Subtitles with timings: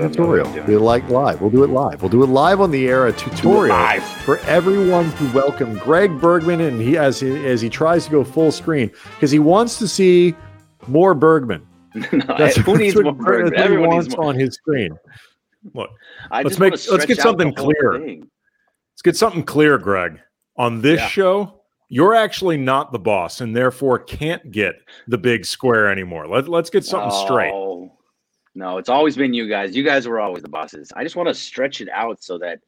[0.00, 0.50] tutorial.
[0.66, 1.40] We like live.
[1.40, 2.02] We'll do it live.
[2.02, 3.06] We'll do it live on the air.
[3.06, 8.04] A tutorial for everyone to welcome Greg Bergman, and he as he, as he tries
[8.06, 10.34] to go full screen because he wants to see
[10.86, 11.66] more Bergman.
[11.94, 13.54] no, that's, who needs more Bergman?
[13.58, 14.26] Everyone wants more.
[14.26, 14.96] on his screen.
[15.72, 15.90] Look,
[16.30, 17.98] I let's make let's get something clear.
[17.98, 20.20] Let's get something clear, Greg.
[20.56, 21.08] On this yeah.
[21.08, 24.76] show, you're actually not the boss, and therefore can't get
[25.08, 26.26] the big square anymore.
[26.26, 27.24] Let, let's get something oh.
[27.24, 27.52] straight.
[28.54, 29.74] No, it's always been you guys.
[29.74, 30.92] You guys were always the bosses.
[30.94, 32.60] I just want to stretch it out so that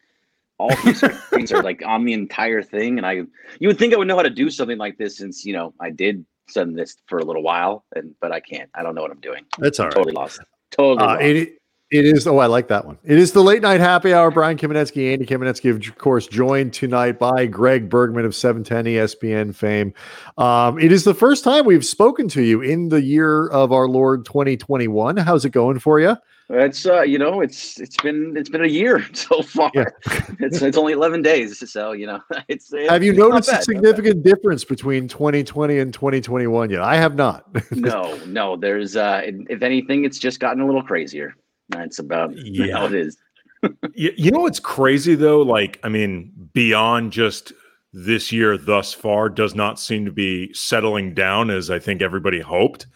[0.59, 1.01] all these
[1.31, 2.99] things are like on the entire thing.
[2.99, 3.23] And I,
[3.61, 5.75] you would think I would know how to do something like this since you know
[5.81, 8.71] I did send this for a little while, and but I can't.
[8.75, 9.45] I don't know what I'm doing.
[9.59, 9.95] That's all right.
[9.95, 10.41] Totally lost.
[10.71, 11.07] Totally.
[11.07, 11.49] Uh, lost.
[11.91, 12.27] It is.
[12.27, 12.99] Oh, I like that one.
[13.05, 14.31] It is the late night happy hour.
[14.31, 19.95] Brian Kamenetsky, Andy Kamenetsky, of course, joined tonight by Greg Bergman of 710 ESPN fame.
[20.37, 23.89] Um, it is the first time we've spoken to you in the year of our
[23.89, 25.17] Lord 2021.
[25.19, 26.17] How's it going for you?
[26.49, 29.71] It's uh, you know, it's it's been it's been a year so far.
[29.75, 29.87] Yeah.
[30.39, 32.73] it's it's only eleven days, so you know, it's.
[32.73, 36.83] it's have you noticed a significant difference between 2020 and 2021 yet?
[36.83, 37.47] I have not.
[37.73, 38.57] no, no.
[38.57, 41.35] There's uh, if anything, it's just gotten a little crazier.
[41.69, 42.77] That's about yeah.
[42.77, 43.17] how it is.
[43.95, 45.43] you, you know what's crazy though?
[45.43, 47.53] Like, I mean, beyond just
[47.93, 52.41] this year thus far does not seem to be settling down as I think everybody
[52.41, 52.87] hoped.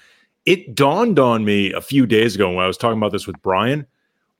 [0.46, 3.40] It dawned on me a few days ago when I was talking about this with
[3.42, 3.86] Brian.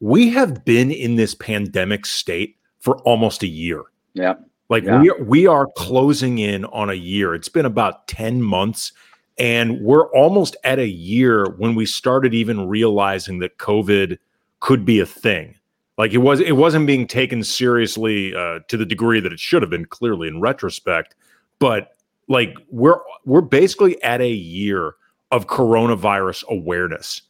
[0.00, 3.84] We have been in this pandemic state for almost a year.
[4.14, 4.34] Yeah.
[4.68, 5.00] Like yeah.
[5.00, 7.34] we are, we are closing in on a year.
[7.34, 8.92] It's been about 10 months
[9.40, 14.18] and we're almost at a year when we started even realizing that COVID
[14.60, 15.54] could be a thing.
[15.96, 19.62] Like it was, it wasn't being taken seriously uh, to the degree that it should
[19.62, 19.86] have been.
[19.86, 21.14] Clearly, in retrospect,
[21.58, 21.92] but
[22.28, 24.94] like we're we're basically at a year
[25.30, 27.22] of coronavirus awareness,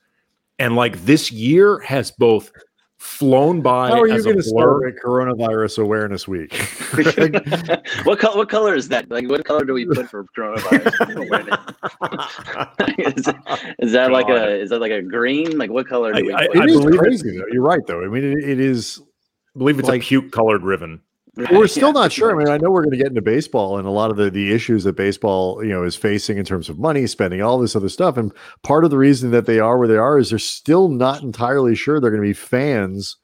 [0.59, 2.53] and like this year has both
[3.01, 3.89] flown by.
[3.89, 6.55] How are you going to start Coronavirus Awareness Week?
[8.05, 8.37] what color?
[8.37, 9.11] What color is that?
[9.11, 10.87] Like, what color do we put for coronavirus?
[13.17, 13.27] is,
[13.79, 14.13] is, that God.
[14.13, 14.61] like a?
[14.61, 15.57] Is that like a green?
[15.57, 16.33] Like, what color do we?
[16.33, 17.47] I, I, I believe crazy though.
[17.51, 18.05] You're right though.
[18.05, 19.01] I mean, it, it is.
[19.57, 20.63] I believe it's like puke colored
[21.51, 22.35] We're still not sure.
[22.35, 24.31] I mean, I know we're going to get into baseball and a lot of the,
[24.31, 27.77] the issues that baseball, you know, is facing in terms of money spending, all this
[27.77, 28.17] other stuff.
[28.17, 31.23] And part of the reason that they are where they are is they're still not
[31.23, 33.17] entirely sure they're going to be fans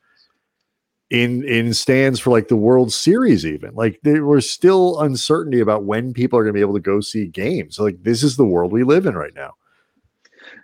[1.10, 3.47] in in stands for like the World Series.
[3.47, 6.81] Even like there was still uncertainty about when people are going to be able to
[6.81, 7.77] go see games.
[7.77, 9.54] So, like this is the world we live in right now.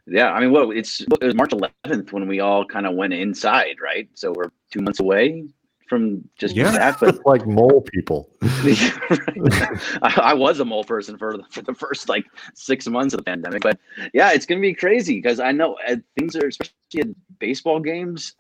[0.07, 3.13] Yeah, I mean, well, it's it was March 11th when we all kind of went
[3.13, 4.09] inside, right?
[4.15, 5.45] So we're two months away
[5.93, 8.31] from just yeah, that, but like mole people.
[8.43, 13.19] I, I, was a mole person for the, for the first like six months of
[13.19, 13.79] the pandemic, but
[14.15, 17.09] yeah, it's gonna be crazy because I know uh, things are especially at
[17.39, 18.35] baseball games.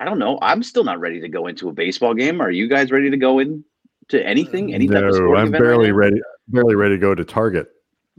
[0.00, 0.38] I don't know.
[0.42, 2.42] I'm still not ready to go into a baseball game.
[2.42, 3.64] Are you guys ready to go into
[4.12, 4.74] anything?
[4.74, 6.20] Any no, type of I'm barely right ready.
[6.48, 7.68] Barely ready to go to Target.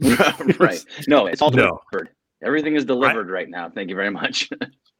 [0.58, 0.84] right.
[1.06, 1.78] No, it's all delivered.
[1.92, 2.46] No.
[2.48, 3.70] Everything is delivered I, right now.
[3.70, 4.50] Thank you very much.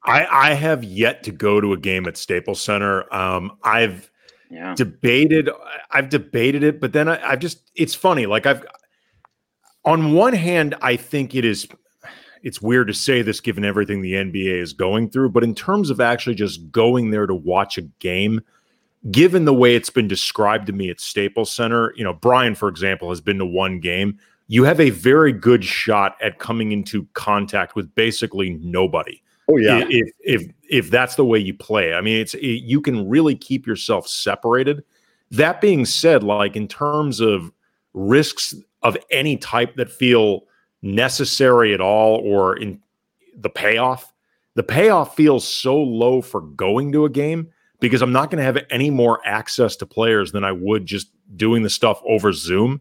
[0.04, 3.12] I, I have yet to go to a game at Staples Center.
[3.14, 4.10] Um, I've
[4.50, 4.74] yeah.
[4.74, 5.50] debated,
[5.90, 8.26] I've debated it, but then I, I've just, it's funny.
[8.26, 8.64] Like I've,
[9.84, 11.68] on one hand, I think it is,
[12.42, 15.90] it's weird to say this given everything the NBA is going through, but in terms
[15.90, 18.40] of actually just going there to watch a game,
[19.10, 22.68] given the way it's been described to me at Staples Center, you know, Brian, for
[22.68, 24.18] example, has been to one game.
[24.48, 29.22] You have a very good shot at coming into contact with basically nobody.
[29.50, 29.84] Oh yeah.
[29.88, 33.34] If if if that's the way you play, I mean, it's it, you can really
[33.34, 34.84] keep yourself separated.
[35.30, 37.52] That being said, like in terms of
[37.92, 40.44] risks of any type that feel
[40.82, 42.80] necessary at all, or in
[43.36, 44.12] the payoff,
[44.54, 47.48] the payoff feels so low for going to a game
[47.80, 51.10] because I'm not going to have any more access to players than I would just
[51.36, 52.80] doing the stuff over Zoom.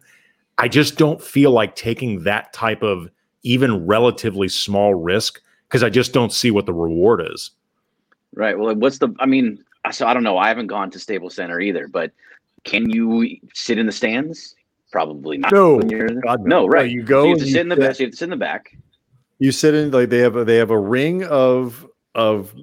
[0.57, 3.09] I just don't feel like taking that type of
[3.43, 7.51] even relatively small risk because I just don't see what the reward is.
[8.33, 8.57] Right.
[8.57, 9.13] Well, what's the?
[9.19, 10.37] I mean, so I don't know.
[10.37, 12.11] I haven't gone to Staples Center either, but
[12.63, 14.55] can you sit in the stands?
[14.91, 15.51] Probably not.
[15.51, 16.67] No, God, no.
[16.67, 16.87] Right.
[16.87, 17.21] No, you go.
[17.21, 17.95] So you have to sit in the back.
[17.95, 18.75] So you have to sit in the back.
[19.37, 22.55] You sit in like they have a, they have a ring of of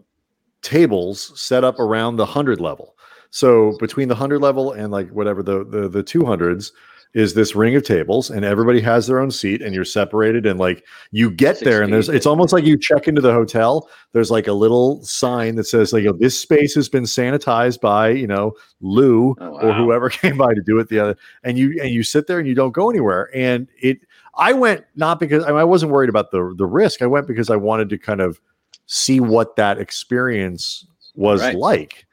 [0.63, 2.97] tables set up around the hundred level.
[3.31, 6.73] So between the hundred level and like whatever the the the two hundreds,
[7.15, 10.59] is this ring of tables and everybody has their own seat and you're separated and
[10.59, 14.31] like you get there and there's it's almost like you check into the hotel there's
[14.31, 18.53] like a little sign that says like this space has been sanitized by you know
[18.81, 19.59] lou oh, wow.
[19.61, 22.39] or whoever came by to do it the other and you and you sit there
[22.39, 23.99] and you don't go anywhere and it
[24.37, 27.27] i went not because I, mean, I wasn't worried about the the risk i went
[27.27, 28.41] because i wanted to kind of
[28.87, 30.87] see what that experience
[31.17, 31.57] was Right.
[31.57, 32.07] like.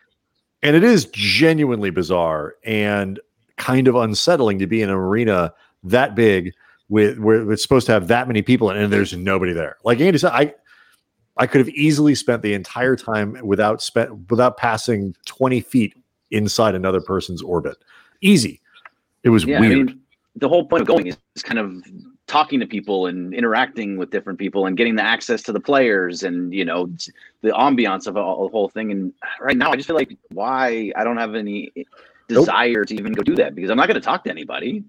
[0.62, 3.20] And it is genuinely bizarre and
[3.64, 6.54] kind of unsettling to be in an arena that big
[6.90, 9.78] with where it's supposed to have that many people in, and there's nobody there.
[9.86, 10.54] Like Andy said, I
[11.38, 15.96] I could have easily spent the entire time without spent without passing 20 feet
[16.32, 17.78] inside another person's orbit.
[18.22, 18.60] Easy.
[19.24, 20.02] It was Yeah, I mean,
[20.36, 21.84] the whole point of going is, is kind of
[22.28, 26.24] talking to people and interacting with different people and getting the access to the players
[26.24, 26.92] and you know
[27.42, 28.92] the ambiance of a, a whole thing.
[28.92, 31.72] And right now, I just feel like why I don't have any
[32.40, 34.84] desire to even go do that because I'm not going to talk to anybody.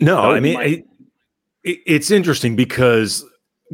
[0.00, 0.60] No, Oh, I mean,
[1.64, 3.24] it- it's interesting because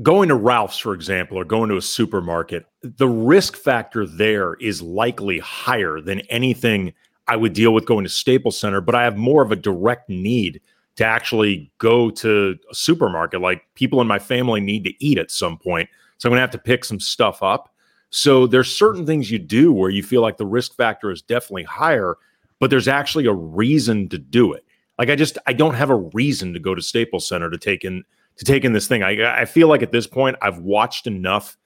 [0.02, 4.80] going to Ralph's, for example, or going to a supermarket, the risk factor there is
[4.80, 6.94] likely higher than anything
[7.28, 10.08] I would deal with going to Staples Center, but I have more of a direct
[10.08, 10.60] need
[10.96, 13.40] to actually go to a supermarket.
[13.40, 15.88] Like people in my family need to eat at some point.
[16.18, 17.68] So I'm going to have to pick some stuff up.
[18.10, 21.62] So there's certain things you do where you feel like the risk factor is definitely
[21.64, 22.16] higher,
[22.62, 24.64] but there's actually a reason to do it.
[24.96, 27.84] Like I just I don't have a reason to go to Staples Center to take
[27.84, 28.04] in
[28.36, 29.02] to take in this thing.
[29.02, 31.56] I I feel like at this point I've watched enough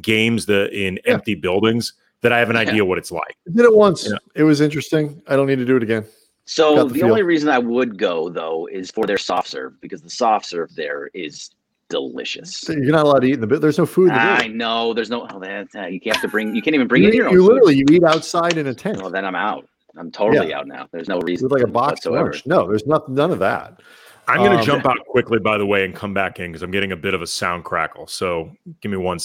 [0.00, 1.12] games that in Yeah.
[1.12, 1.92] empty buildings
[2.22, 2.62] that I have an Yeah.
[2.62, 3.36] idea what it's like.
[3.46, 4.08] I did it once.
[4.08, 4.16] Yeah.
[4.34, 5.20] It was interesting.
[5.28, 6.06] I don't need to do it again.
[6.46, 9.78] So Got the the, only reason I would go though is for their soft serve
[9.82, 11.50] because the soft serve there is
[11.90, 12.56] delicious.
[12.56, 13.60] So You're not allowed to eat in the bit.
[13.60, 14.06] There's no food.
[14.08, 16.88] in I know there's no oh, that, uh, you have to bring you can't even
[16.88, 17.52] bring You, in your own you food.
[17.52, 19.68] literally you eat outside in a tent Well, then I'm out.
[19.98, 20.88] I'm totally out now.
[20.92, 22.30] There's no reason with like a box whatsoever.
[22.32, 22.46] lunch.
[22.46, 23.80] No, there's not none of that.
[24.28, 26.62] I'm going to Um, jump out quickly by the way and come back in because
[26.62, 28.06] I'm getting a bit of a sound crackle.
[28.08, 28.50] So
[28.80, 29.18] give me one.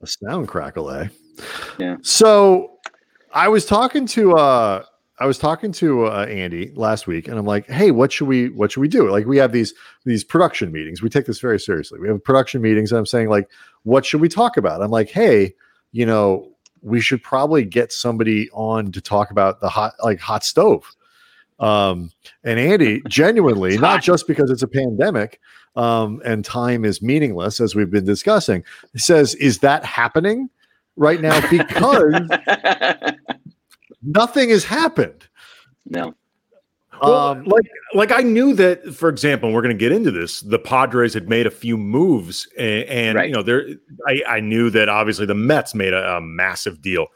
[0.00, 1.08] a sound crackle, eh?
[1.78, 1.96] Yeah.
[2.02, 2.78] So
[3.34, 4.84] I was talking to uh
[5.20, 8.50] I was talking to uh, Andy last week, and I'm like, "Hey, what should we
[8.50, 9.10] what should we do?
[9.10, 11.02] Like, we have these these production meetings.
[11.02, 11.98] We take this very seriously.
[11.98, 13.50] We have production meetings, and I'm saying like,
[13.82, 14.80] what should we talk about?
[14.80, 15.54] I'm like, hey,
[15.90, 16.52] you know,
[16.82, 20.84] we should probably get somebody on to talk about the hot like hot stove.
[21.60, 22.12] Um,
[22.44, 24.02] and Andy, genuinely, It's not hot.
[24.02, 25.40] just because it's a pandemic
[25.76, 28.64] um, and time is meaningless, as we've been discussing,
[28.96, 30.48] says, is that happening
[30.96, 31.40] right now?
[31.50, 32.14] Because
[34.02, 35.26] nothing has happened.
[35.86, 36.14] no.
[37.02, 37.64] Well, Um, like
[37.94, 40.40] like I knew that, for example, and we're going to get into this.
[40.40, 43.28] The Padres had made a few moves, and, and Right.
[43.28, 43.66] you know, there.
[44.06, 47.06] I, I knew that obviously the Mets made a, a massive deal.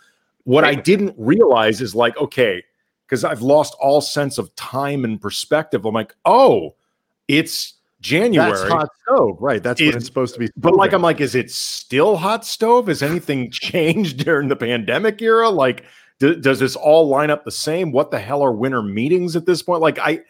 [0.45, 2.65] What I didn't realize is like, okay,
[3.07, 5.85] because I've lost all sense of time and perspective.
[5.85, 6.75] I'm like, oh,
[7.29, 8.51] it's January.
[8.51, 9.63] that's hot stove, right?
[9.63, 10.49] That's when Is- it's supposed to be.
[10.57, 10.93] But like.
[10.93, 12.89] I'm like, is it still hot stove?
[12.89, 15.49] Has anything changed during the pandemic era?
[15.51, 15.85] Like,
[16.23, 17.91] d- does this all line up the same?
[17.91, 19.81] What the hell are winter meetings at this point?
[19.83, 20.21] Like, I,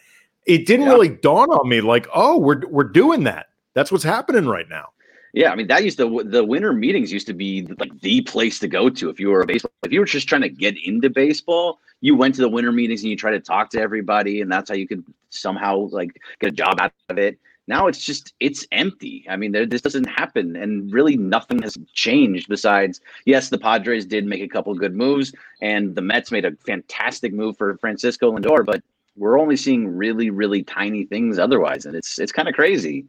[0.47, 0.93] it didn't Yeah.
[0.93, 1.81] really dawn on me.
[1.81, 3.47] Like, oh, we're we're doing that.
[3.75, 4.87] That's what's happening right now.
[5.33, 8.59] Yeah, I mean that used to the winter meetings used to be like the place
[8.59, 9.71] to go to if you were a baseball.
[9.83, 13.01] If you were just trying to get into baseball, you went to the winter meetings
[13.01, 16.49] and you tried to talk to everybody, and that's how you could somehow like get
[16.51, 17.39] a job out of it.
[17.67, 19.25] Now it's just it's empty.
[19.29, 24.05] I mean, there, this doesn't happen, and really nothing has changed besides yes, the Padres
[24.05, 28.35] did make a couple good moves, and the Mets made a fantastic move for Francisco
[28.35, 28.83] Lindor, but
[29.15, 33.05] we're only seeing really really tiny things otherwise, and it's it's kind of crazy.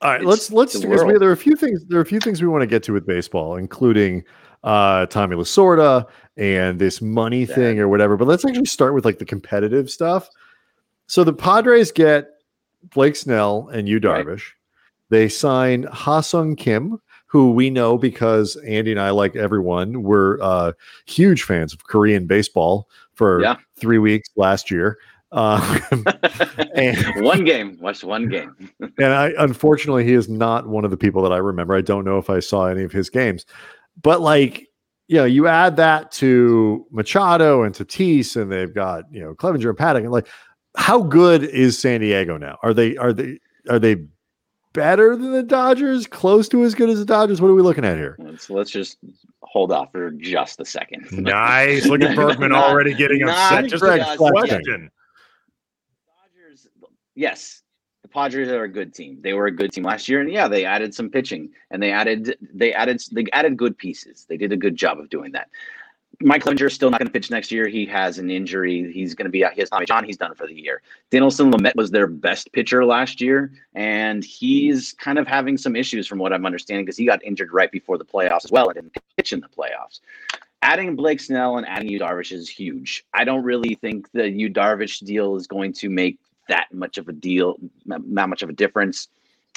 [0.00, 2.06] All right, It's let's let's because we, there are a few things there are a
[2.06, 4.22] few things we want to get to with baseball, including
[4.62, 7.54] uh Tommy Lasorda and this money Yeah.
[7.54, 8.16] thing or whatever.
[8.16, 10.28] But let's actually start with like the competitive stuff.
[11.08, 12.35] So the Padres get
[12.94, 14.02] Blake Snell and Right.
[14.02, 14.42] Darvish.
[15.08, 20.72] They sign Ha-Sung Kim, who we know because Andy and I, like everyone, were uh,
[21.06, 23.56] huge fans of Korean baseball for Yeah.
[23.78, 24.98] three weeks last year.
[25.32, 25.78] Uh,
[26.74, 28.54] and one game, watched one game.
[28.98, 31.74] and I unfortunately he is not one of the people that I remember.
[31.74, 33.44] I don't know if I saw any of his games,
[34.00, 34.68] but like
[35.08, 39.68] you know, you add that to Machado and Tatis, and they've got you know Clevinger
[39.68, 40.28] and Paddock, and like
[40.76, 42.58] how good is San Diego now?
[42.62, 43.96] Are they are they are they
[44.72, 46.06] better than the Dodgers?
[46.06, 47.40] Close to as good as the Dodgers?
[47.40, 48.16] What are we looking at here?
[48.18, 48.98] Let's let's just
[49.42, 51.06] hold off for just a second.
[51.12, 51.86] Nice.
[51.86, 53.70] Look at Bergman Not- already getting not upset.
[53.70, 54.90] Just a just question.
[56.06, 56.68] Dodgers,
[57.14, 57.62] yes,
[58.02, 59.18] the Padres are a good team.
[59.22, 61.90] They were a good team last year, and yeah, they added some pitching, and they
[61.90, 64.26] added they added they added good pieces.
[64.28, 65.48] They did a good job of doing that.
[66.20, 67.68] Mike Clevinger is still not going to pitch next year.
[67.68, 68.90] He has an injury.
[68.92, 69.52] He's going to be out.
[69.52, 70.04] He has Tommy John.
[70.04, 70.80] He's done for the year.
[71.10, 76.06] Dinelson Lamet was their best pitcher last year, and he's kind of having some issues
[76.06, 78.74] from what I'm understanding because he got injured right before the playoffs as well and
[78.74, 80.00] didn't pitch in the playoffs.
[80.62, 83.04] Adding Blake Snell and adding Yu Darvish is huge.
[83.12, 86.18] I don't really think the Yu Darvish deal is going to make
[86.48, 89.08] that much of a deal, not much of a difference.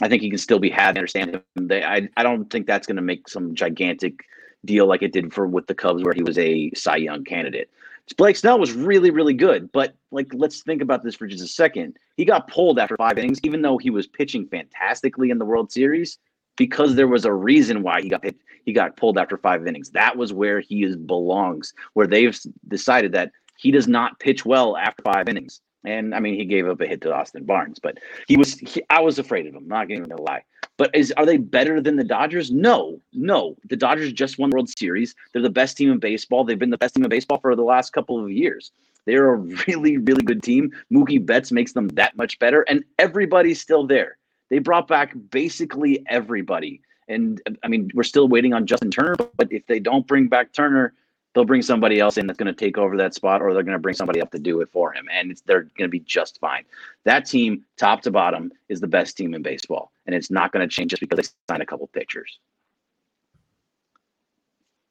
[0.01, 0.98] I think he can still be had.
[0.98, 1.68] I understand him.
[1.68, 4.25] They, I, I don't think that's going to make some gigantic
[4.66, 7.70] deal like it did for with the Cubs, where he was a Cy Young candidate.
[8.18, 11.48] Blake Snell was really, really good, but like, let's think about this for just a
[11.48, 11.96] second.
[12.18, 15.72] He got pulled after five innings, even though he was pitching fantastically in the World
[15.72, 16.18] Series,
[16.58, 18.25] because there was a reason why he got
[18.66, 19.92] he got pulled after five innings.
[19.92, 22.38] That was where he is, belongs, where they've
[22.68, 25.62] decided that he does not pitch well after five innings.
[25.86, 28.83] And I mean, he gave up a hit to Austin Barnes, but he was, he,
[28.89, 30.43] I was afraid of him, not even gonna lie.
[30.77, 32.51] But is are they better than the Dodgers?
[32.51, 33.55] No, no.
[33.69, 35.15] The Dodgers just won World Series.
[35.31, 36.43] They're the best team in baseball.
[36.43, 38.71] They've been the best team in baseball for the last couple of years.
[39.05, 40.71] They're a really, really good team.
[40.91, 44.17] Mookie Betts makes them that much better, and everybody's still there.
[44.50, 46.81] They brought back basically everybody.
[47.07, 50.53] And I mean, we're still waiting on Justin Turner, but if they don't bring back
[50.53, 50.93] Turner,
[51.33, 53.74] they'll bring somebody else in that's going to take over that spot, or they're going
[53.74, 56.39] to bring somebody up to do it for him, and they're going to be just
[56.39, 56.63] fine.
[57.05, 60.67] That team, top to bottom, is the best team in baseball, and it's not going
[60.67, 62.39] to change just because they signed a couple pitchers.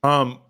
[0.03, 0.41] Um,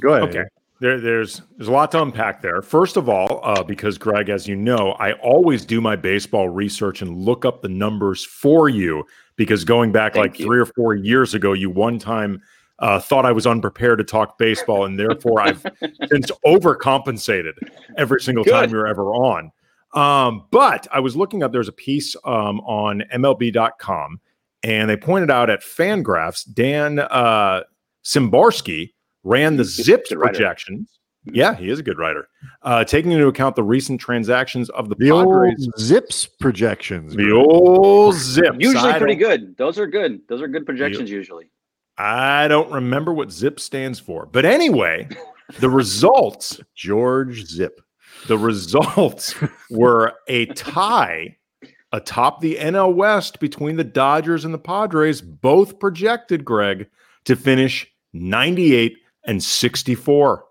[0.00, 0.28] Go ahead.
[0.28, 0.44] Okay.
[0.80, 2.60] There, there's there's a lot to unpack there.
[2.60, 7.00] First of all, uh, because Greg, as you know, I always do my baseball research
[7.00, 9.04] and look up the numbers for you.
[9.36, 10.46] Because going back Thank like you.
[10.46, 12.42] three or four years ago, you one time
[12.78, 15.62] uh, thought I was unprepared to talk baseball, and therefore I've
[16.10, 17.52] since overcompensated
[17.96, 18.72] every single time Good.
[18.72, 19.52] we were ever on.
[19.94, 21.52] Um, but I was looking up.
[21.52, 24.20] There's a piece um, on MLB.com,
[24.64, 27.62] and they pointed out at Fangraphs, Dan uh,
[28.04, 30.98] Szymborski ran the He's a Zips projections.
[31.32, 32.28] Yeah, he is a good writer.
[32.62, 37.14] Uh, taking into account the recent transactions of the, The old Padres, Zips projections.
[37.14, 38.56] the old Zips.
[38.58, 39.56] Usually I pretty good.
[39.56, 40.20] Those are good.
[40.28, 41.50] Those are good projections usually.
[41.96, 45.08] I don't remember what Zip stands for, but anyway,
[45.60, 47.80] the results George Zip.
[48.26, 49.34] the results
[49.70, 51.36] were a tie
[51.92, 56.88] atop the NL West between the Dodgers and the Padres, both projected, Greg,
[57.24, 60.44] to finish 98 and 64.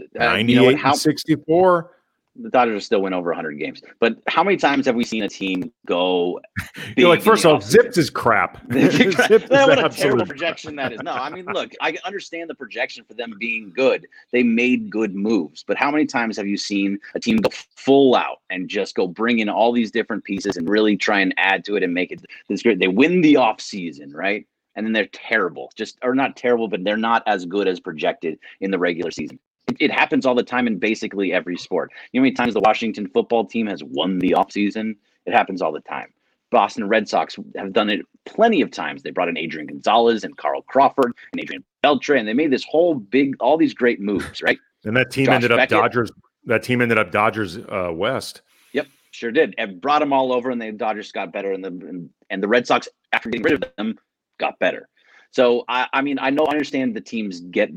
[0.00, 0.76] Uh, 98 you know what?
[0.76, 1.90] How and 64.
[2.36, 5.28] The Dodgers still win over 100 games, but how many times have we seen a
[5.28, 6.40] team go?
[6.96, 7.70] You're like, first the of all, offseason?
[7.70, 8.60] Zips is crap.
[8.72, 11.00] Zips is what a terrible projection that is.
[11.02, 14.06] No, I mean, look, I understand the projection for them being good.
[14.32, 18.14] They made good moves, but how many times have you seen a team go full
[18.14, 21.64] out and just go bring in all these different pieces and really try and add
[21.66, 22.78] to it and make it this great?
[22.78, 24.46] They win the off season, right?
[24.74, 28.38] And then they're terrible, just or not terrible, but they're not as good as projected
[28.60, 29.38] in the regular season.
[29.68, 31.90] It, it happens all the time in basically every sport.
[32.12, 34.96] You know how many times the Washington football team has won the offseason?
[35.26, 36.12] It happens all the time.
[36.50, 39.02] Boston Red Sox have done it plenty of times.
[39.02, 42.64] They brought in Adrian Gonzalez and Carl Crawford and Adrian Beltre, and they made this
[42.64, 44.58] whole big, all these great moves, right?
[44.84, 45.78] And that team Josh ended up Beckett.
[45.78, 46.12] Dodgers.
[46.44, 48.42] That team ended up Dodgers uh, West.
[48.72, 49.54] Yep, sure did.
[49.58, 52.48] And brought them all over, and the Dodgers got better, and the and, and the
[52.48, 53.96] Red Sox, after getting rid of them,
[54.38, 54.88] got better.
[55.32, 57.70] So I, I mean, I know, I understand the teams get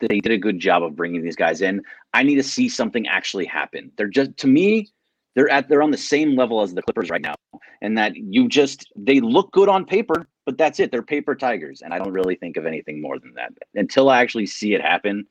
[0.00, 1.82] they did a good job of bringing these guys in.
[2.12, 3.90] I need to see something actually happen.
[3.96, 4.90] They're just to me,
[5.34, 7.34] they're at they're on the same level as the Clippers right now,
[7.80, 10.92] and that you just they look good on paper, but that's it.
[10.92, 14.20] They're paper tigers, and I don't really think of anything more than that until I
[14.20, 15.26] actually see it happen.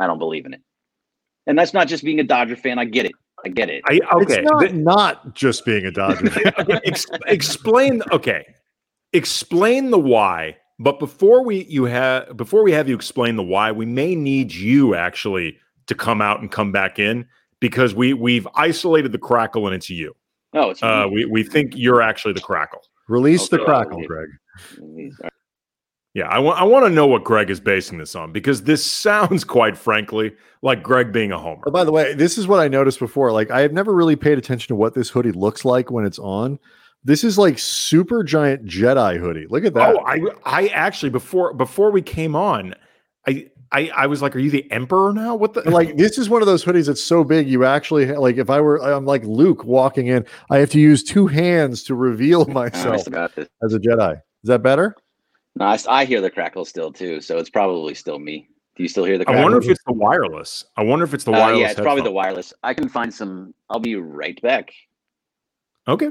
[0.00, 0.62] I don't believe in it,
[1.46, 2.78] and that's not just being a Dodger fan.
[2.78, 3.12] I get it.
[3.44, 3.82] I get it.
[3.86, 4.40] I okay.
[4.40, 6.30] It's not, th- not just being a Dodger.
[6.30, 6.52] fan.
[6.58, 8.46] okay, ex- explain okay
[9.12, 13.72] explain the why but before we you have before we have you explain the why
[13.72, 17.26] we may need you actually to come out and come back in
[17.60, 20.14] because we we've isolated the crackle and it's you
[20.54, 24.28] Oh, it's uh we we think you're actually the crackle Release the crackle, Greg.
[26.14, 28.84] yeah i want i want to know what greg is basing this on because this
[29.04, 30.32] sounds quite frankly
[30.62, 33.30] like greg being a homer Oh, by the way, this is what I noticed before.
[33.30, 36.18] Like, I have never really paid attention to what this hoodie looks like when it's
[36.18, 36.58] on.
[37.08, 39.46] This is like super giant Jedi hoodie.
[39.48, 39.96] Look at that.
[39.96, 42.74] oh i i actually before before we came on
[43.26, 46.28] i i i was like are you the emperor now what the like this is
[46.28, 49.24] one of those hoodies that's so big you actually like if I were I'm like
[49.24, 53.48] Luke walking in, I have to use two hands to reveal I myself forgot this.
[53.64, 54.12] as a Jedi.
[54.16, 54.94] Is that better?
[55.56, 58.48] No, I, I hear the crackle still too, so it's probably still me.
[58.76, 60.64] Do you still hear the I wonder if it's the wireless.
[60.76, 61.60] I wonder if it's the Uh, wireless.
[61.60, 62.52] yeah, it's probably the wireless.
[62.62, 63.54] I can find some.
[63.70, 64.70] I'll be right back.
[65.88, 66.10] Okay.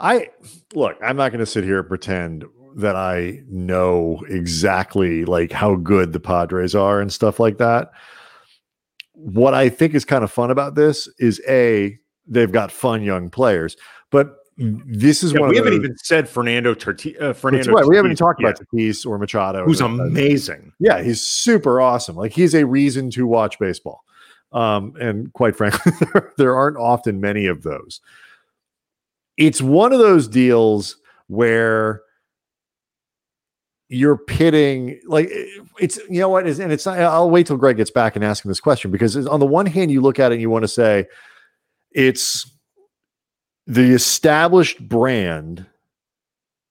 [0.00, 0.28] I
[0.74, 2.44] look, I'm not going to sit here and pretend
[2.76, 7.90] that I know exactly like how good the Padres are and stuff like that.
[9.14, 13.30] What I think is kind of fun about this is a they've got fun young
[13.30, 13.76] players,
[14.10, 17.72] but this is Yeah, one we haven't those, even said Fernando Torti- uh, Fernando.
[17.72, 17.86] right.
[17.86, 20.72] We haven't even talked about Tatis or Machado, who's Uh, amazing.
[20.78, 22.16] Yeah, he's super awesome.
[22.16, 24.04] Like he's a reason to watch baseball.
[24.52, 25.92] Um, and quite frankly,
[26.36, 28.00] there aren't often many of those.
[29.36, 30.96] It's one of those deals
[31.28, 32.02] where
[33.88, 35.44] you're pitting like eh,
[35.78, 38.24] it's you know what is and it's not, I'll wait till Greg gets back and
[38.24, 40.50] ask him this question because on the one hand you look at it and you
[40.50, 41.06] want to say
[41.92, 42.50] it's
[43.66, 45.66] the established brand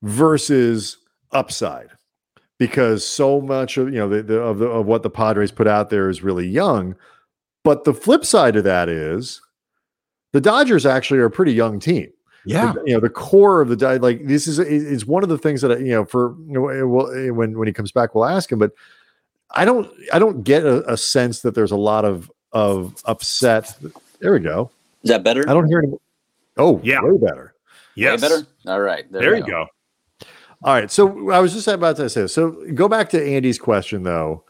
[0.02, 0.98] versus
[1.32, 1.90] upside
[2.58, 5.68] because so much of you know the, the, of the, of what the Padres put
[5.68, 6.96] out there is really young.
[7.64, 9.42] But the flip side of that is
[10.34, 12.12] the Dodgers actually are a pretty young team
[12.46, 12.74] Yeah.
[12.74, 15.38] the- you know the core of the di- like this is is one of the
[15.38, 18.26] things that I- you know for you know, well, when when he comes back we'll
[18.26, 18.72] ask him but
[19.52, 23.76] i don't i don't get a, a sense that there's a lot of of upset
[24.20, 24.72] there we go
[25.04, 25.48] Is that better?
[25.50, 25.94] i don't hear any
[26.58, 27.02] oh Yeah.
[27.04, 27.54] way better
[27.96, 28.22] Yes.
[28.22, 28.48] Way better.
[28.68, 29.04] All right.
[29.12, 29.68] There, you go.
[30.64, 34.04] all right so i was just about to say so go back to andy's question
[34.04, 34.44] though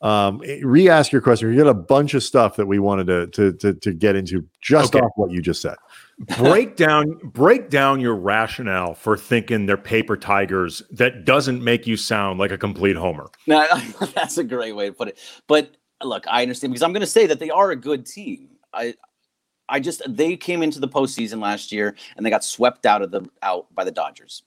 [0.00, 3.26] um eh, re-ask your question you got a bunch of stuff that we wanted to
[3.28, 5.04] to to, to get into just Okay.
[5.04, 5.76] off what you just said
[6.38, 11.96] break down break down your rationale for thinking they're paper tigers that doesn't make you
[11.96, 13.28] sound like a complete homer.
[13.46, 13.66] No,
[14.14, 15.18] that's a great way to put it.
[15.46, 18.48] But look, I understand because I'm going to say that they are a good team.
[18.72, 18.94] I,
[19.68, 23.10] I just they came into the postseason last year and they got swept out of
[23.10, 24.42] the out by the Dodgers.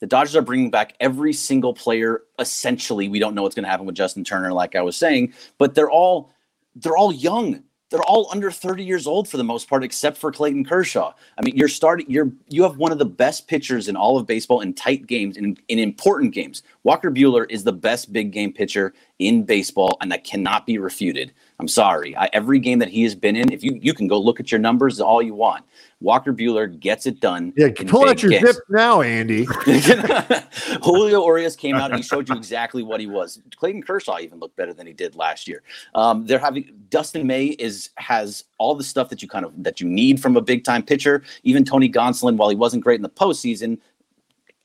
[0.00, 2.22] The Dodgers are bringing back every single player.
[2.38, 5.32] Essentially, we don't know what's going to happen with Justin Turner, like I was saying,
[5.58, 6.32] but they're all
[6.74, 7.62] they're all young.
[7.96, 11.14] They're all under 30 years old for the most part, except for Clayton Kershaw.
[11.38, 12.04] I mean, you're starting.
[12.10, 15.38] You're you have one of the best pitchers in all of baseball in tight games
[15.38, 16.62] in, in important games.
[16.82, 21.32] Walker Buehler is the best big game pitcher in baseball, and that cannot be refuted.
[21.58, 22.14] I'm sorry.
[22.16, 24.52] I, every game that he has been in, if you you can go look at
[24.52, 25.64] your numbers all you want,
[26.00, 27.52] Walker Buehler gets it done.
[27.56, 29.46] yeah pull out your zip now andy
[30.82, 33.40] Julio Urias came out and he showed you exactly what he was.
[33.56, 35.62] Clayton Kershaw even looked better than he did last year.
[35.94, 39.80] Um, they're having Dustin May is has all the stuff that you kind of that
[39.80, 41.22] you need from a big time pitcher.
[41.42, 43.78] Even Tony Gonsolin, while he wasn't great in the postseason,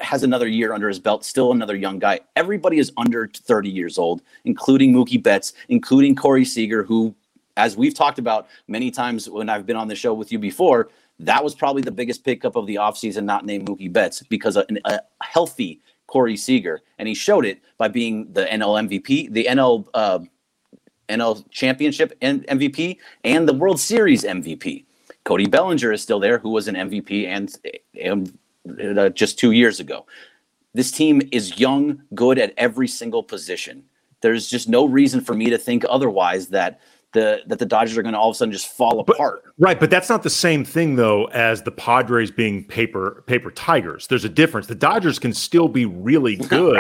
[0.01, 1.23] has another year under his belt.
[1.23, 2.19] Still another young guy.
[2.35, 7.15] Everybody is under 30 years old, including Mookie Betts, including Corey Seager, who,
[7.57, 10.89] as we've talked about many times when I've been on the show with you before,
[11.19, 14.65] that was probably the biggest pickup of the offseason, not named Mookie Betts, because a,
[14.85, 19.87] a healthy Corey Seager, and he showed it by being the NL MVP, the NL
[19.93, 20.19] uh,
[21.09, 24.85] NL Championship MVP, and the World Series MVP.
[25.23, 27.55] Cody Bellinger is still there, who was an MVP and,
[28.01, 28.37] and
[28.69, 30.06] uh, just two years ago.
[30.74, 33.84] This team is young, good at every single position.
[34.21, 36.80] There's just no reason for me to think otherwise that
[37.13, 39.43] the that the Dodgers are going to all of a sudden just fall But- apart.
[39.58, 44.08] Right, but that's not the same thing though as the Padres being paper paper tigers.
[44.08, 44.67] There's a difference.
[44.67, 46.80] The Dodgers can still be really good.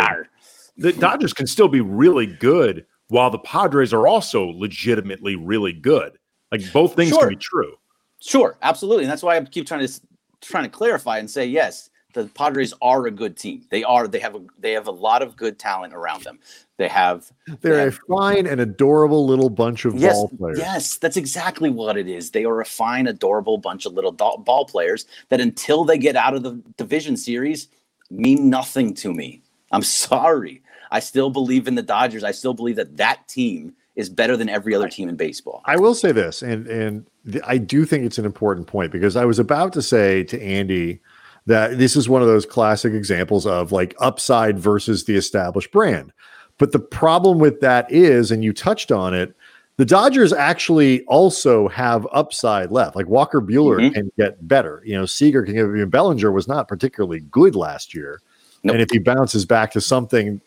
[0.77, 6.17] The Dodgers can still be really good while the Padres are also legitimately really good.
[6.49, 7.19] Like both things Sure.
[7.21, 7.73] can be true.
[8.21, 10.01] Sure, absolutely, and that's why I keep trying to
[10.41, 11.89] trying to clarify and say yes.
[12.13, 13.63] The Padres are a good team.
[13.69, 14.05] They are.
[14.05, 14.41] They have a.
[14.59, 16.39] They have a lot of good talent around them.
[16.77, 17.31] They have.
[17.61, 17.83] they're Yeah.
[17.87, 22.09] a fine and adorable little bunch of Yes, ball players yes, that's exactly what it
[22.09, 22.31] is.
[22.31, 26.17] They are a fine, adorable bunch of little do- ball players that, until they get
[26.17, 27.69] out of the division series,
[28.09, 29.41] mean nothing to me.
[29.71, 30.63] I'm sorry.
[30.91, 32.25] I still believe in the Dodgers.
[32.25, 35.61] I still believe that that team is better than every other team in baseball.
[35.65, 39.15] I will say this, and and th- I do think it's an important point because
[39.15, 40.99] I was about to say to Andy
[41.45, 46.11] that this is one of those classic examples of like upside versus the established brand.
[46.57, 49.35] But the problem with that is, and you touched on it,
[49.77, 52.95] the Dodgers actually also have upside left.
[52.95, 53.93] Like Walker Buehler Mhm.
[53.93, 54.81] can get better.
[54.85, 55.63] You know, Seager can get.
[55.65, 55.85] Better.
[55.85, 58.19] Bellinger was not particularly good last year,
[58.63, 58.73] Nope.
[58.73, 60.41] and if he bounces back to something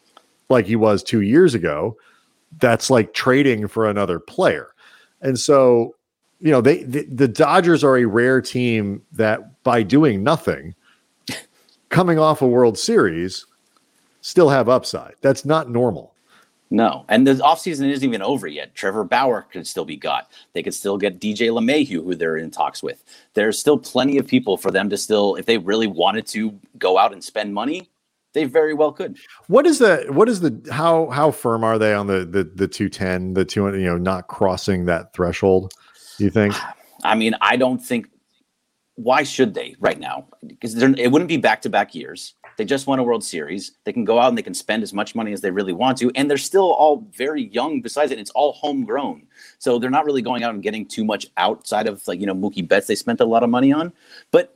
[0.51, 1.97] like he was two years ago,
[2.59, 4.75] that's like trading for another player.
[5.21, 5.97] And so,
[6.41, 10.75] you know, they the, the Dodgers are a rare team that by doing nothing,
[11.89, 13.47] coming off a World Series,
[14.21, 15.15] still have upside.
[15.21, 16.15] That's not normal.
[16.71, 18.75] No, and the offseason isn't even over yet.
[18.75, 20.31] Trevor Bauer could still be got.
[20.55, 23.05] They could still get DJ LeMahieu, who they're in talks with.
[23.35, 26.99] There's still plenty of people for them to still, if they really wanted to go
[26.99, 27.89] out and spend money,
[28.35, 29.17] they very well could.
[29.47, 32.69] What is the what is the how how firm are they on the the the
[32.69, 35.73] 210, the 200, you know, not crossing that threshold?
[36.19, 36.55] Do you think?
[37.05, 38.09] I mean, I don't think.
[38.97, 40.29] Why should they right now?
[40.47, 42.35] Because it wouldn't be back to back years.
[42.57, 43.73] They just won a World Series.
[43.83, 45.99] They can go out and they can spend as much money as they really want
[45.99, 47.81] to, and they're still all very young.
[47.81, 49.27] Besides it, it's all homegrown,
[49.59, 52.35] so they're not really going out and getting too much outside of like you know
[52.35, 52.87] Mookie Betts.
[52.87, 53.93] They spent a lot of money on,
[54.31, 54.54] but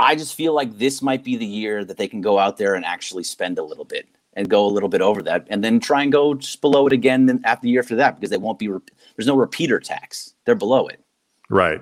[0.00, 2.74] I just feel like this might be the year that they can go out there
[2.74, 5.80] and actually spend a little bit and go a little bit over that, and then
[5.80, 7.26] try and go just below it again.
[7.26, 8.68] Then after the year after that, because they won't be.
[8.68, 8.80] Re-
[9.16, 10.34] there's no repeater tax.
[10.44, 11.00] They're below it.
[11.50, 11.80] Right.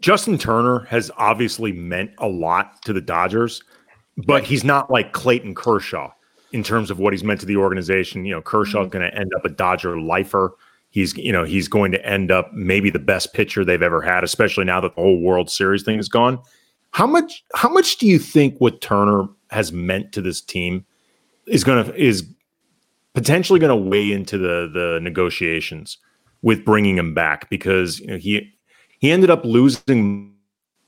[0.00, 3.62] Justin Turner has obviously meant a lot to the Dodgers,
[4.16, 6.10] but he's not like Clayton Kershaw
[6.52, 8.24] in terms of what he's meant to the organization.
[8.24, 8.98] You know, Kershaw's mm-hmm.
[8.98, 10.54] going to end up a Dodger lifer.
[10.88, 14.24] He's, you know, he's going to end up maybe the best pitcher they've ever had,
[14.24, 16.38] especially now that the whole World Series thing is gone.
[16.92, 20.84] How much, how much do you think what Turner has meant to this team
[21.46, 22.24] is going to is
[23.14, 25.98] potentially going to weigh into the the negotiations
[26.42, 28.52] with bringing him back because you know he
[29.00, 30.34] he ended up losing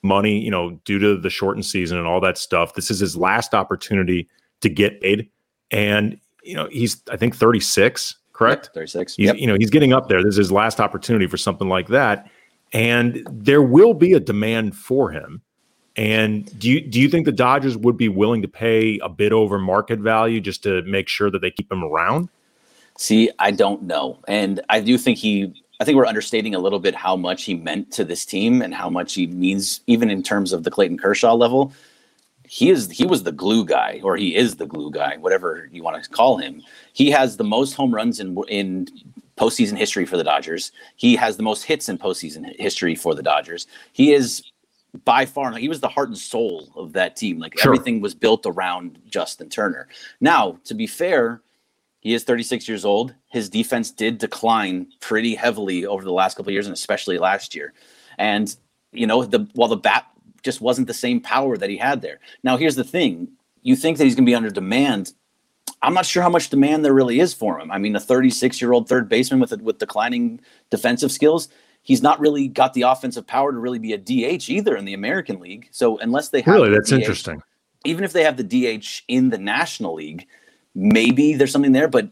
[0.03, 2.75] money, you know, due to the shortened season and all that stuff.
[2.75, 4.29] This is his last opportunity
[4.61, 5.29] to get paid.
[5.71, 8.67] And, you know, he's, I think, 36, correct?
[8.67, 9.17] Yep, 36.
[9.17, 9.37] He's, yep.
[9.37, 10.23] You know, he's getting up there.
[10.23, 12.29] This is his last opportunity for something like that.
[12.73, 15.41] And there will be a demand for him.
[15.97, 19.33] And do you do you think the Dodgers would be willing to pay a bit
[19.33, 22.29] over market value just to make sure that they keep him around?
[22.99, 24.19] See, I don't know.
[24.27, 27.55] And I do think he I think we're understating a little bit how much he
[27.55, 30.97] meant to this team and how much he means, even in terms of the Clayton
[30.97, 31.73] Kershaw level.
[32.49, 35.83] He is he was the glue guy, or he is the glue guy, whatever you
[35.83, 36.63] want to call him.
[36.93, 38.89] He has the most home runs in in
[39.37, 40.71] postseason history for the Dodgers.
[40.97, 43.67] He has the most hits in postseason history for the Dodgers.
[43.93, 44.52] He is
[45.05, 47.39] by far he was the heart and soul of that team.
[47.39, 47.73] Like sure.
[47.73, 49.89] everything was built around Justin Turner.
[50.21, 51.43] Now, to be fair,
[52.01, 53.15] he is 36 years old.
[53.29, 57.73] His defense did decline pretty heavily over the last couple years, and especially last year.
[58.19, 58.55] And
[58.93, 60.07] you know, the while the bat
[60.43, 62.21] just wasn't the same power that he had there.
[62.43, 63.29] Now, here's the thing:
[63.63, 65.13] you think that he's going to be under demand.
[65.81, 67.71] I'm not sure how much demand there really is for him.
[67.71, 71.49] I mean, a 36 year old third baseman with with declining defensive skills,
[71.83, 74.95] he's not really got the offensive power to really be a DH either in the
[74.95, 75.69] American League.
[75.71, 77.43] So unless they have really, that's DH, interesting.
[77.85, 80.27] Even if they have the DH in the National League,
[80.75, 82.09] maybe there's something there, but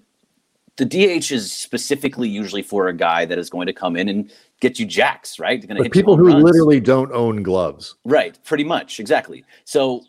[0.76, 4.32] the DH is specifically usually for a guy that is going to come in and
[4.60, 5.60] get you jacks, right?
[5.66, 6.42] Going to hit people who runs.
[6.42, 7.96] literally don't own gloves.
[8.04, 9.44] Right, pretty much, exactly.
[9.64, 10.02] So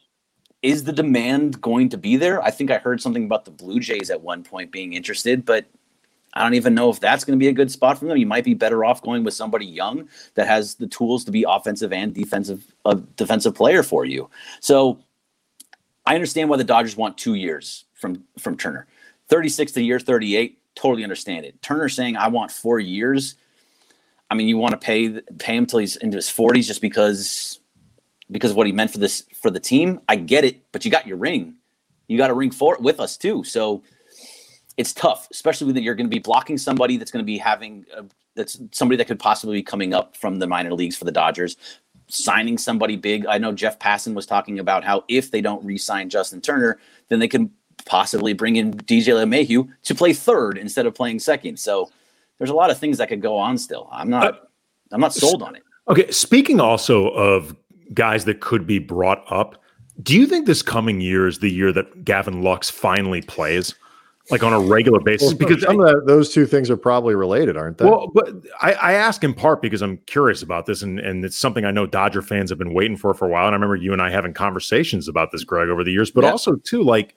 [0.62, 2.41] is the demand going to be there?
[2.41, 5.65] I think I heard something about the Blue Jays at one point being interested, but
[6.34, 8.17] I don't even know if that's going to be a good spot for them.
[8.17, 11.46] You might be better off going with somebody young that has the tools to be
[11.48, 14.30] offensive and defensive a defensive player for you.
[14.62, 15.00] So
[16.06, 18.88] I understand why the Dodgers want 2 years from from Turner.
[19.28, 21.62] 36 to year 38, totally understand it.
[21.62, 23.36] Turner saying I want 4 years.
[24.30, 27.60] I mean, you want to pay pay him till he's into his 40s just because
[28.32, 30.00] because of what he meant for this for the team.
[30.08, 31.56] I get it, but you got your ring.
[32.08, 33.44] You got a ring for it with us too.
[33.44, 33.84] So
[34.78, 37.86] it's tough, especially when you're going to be blocking somebody that's going to be having
[37.96, 38.06] a,
[38.36, 41.58] that's somebody that could possibly be coming up from the minor leagues for the Dodgers,
[42.08, 43.26] signing somebody big.
[43.26, 46.80] I know Jeff Passan was talking about how if they don't re-sign Justin Turner,
[47.10, 47.52] then they can
[47.86, 51.58] possibly bring in DJ LeMahieu to play third instead of playing second.
[51.58, 51.90] So
[52.38, 53.90] there's a lot of things that could go on still.
[53.92, 54.38] I'm not uh,
[54.92, 55.64] I'm not sold on it.
[55.88, 57.56] Okay, speaking also of
[57.94, 59.62] guys that could be brought up,
[60.02, 63.76] do you think this coming year is the year that Gavin Lux finally plays?
[64.30, 67.16] Like on a regular basis, well, because some I, of those two things are probably
[67.16, 67.86] related, aren't they?
[67.86, 68.30] Well, but
[68.62, 71.72] I, I ask in part because I'm curious about this, and, and it's something I
[71.72, 73.48] know Dodger fans have been waiting for for a while.
[73.48, 76.12] And I remember you and I having conversations about this, Greg, over the years.
[76.12, 76.32] But yeah.
[76.32, 77.16] also too, like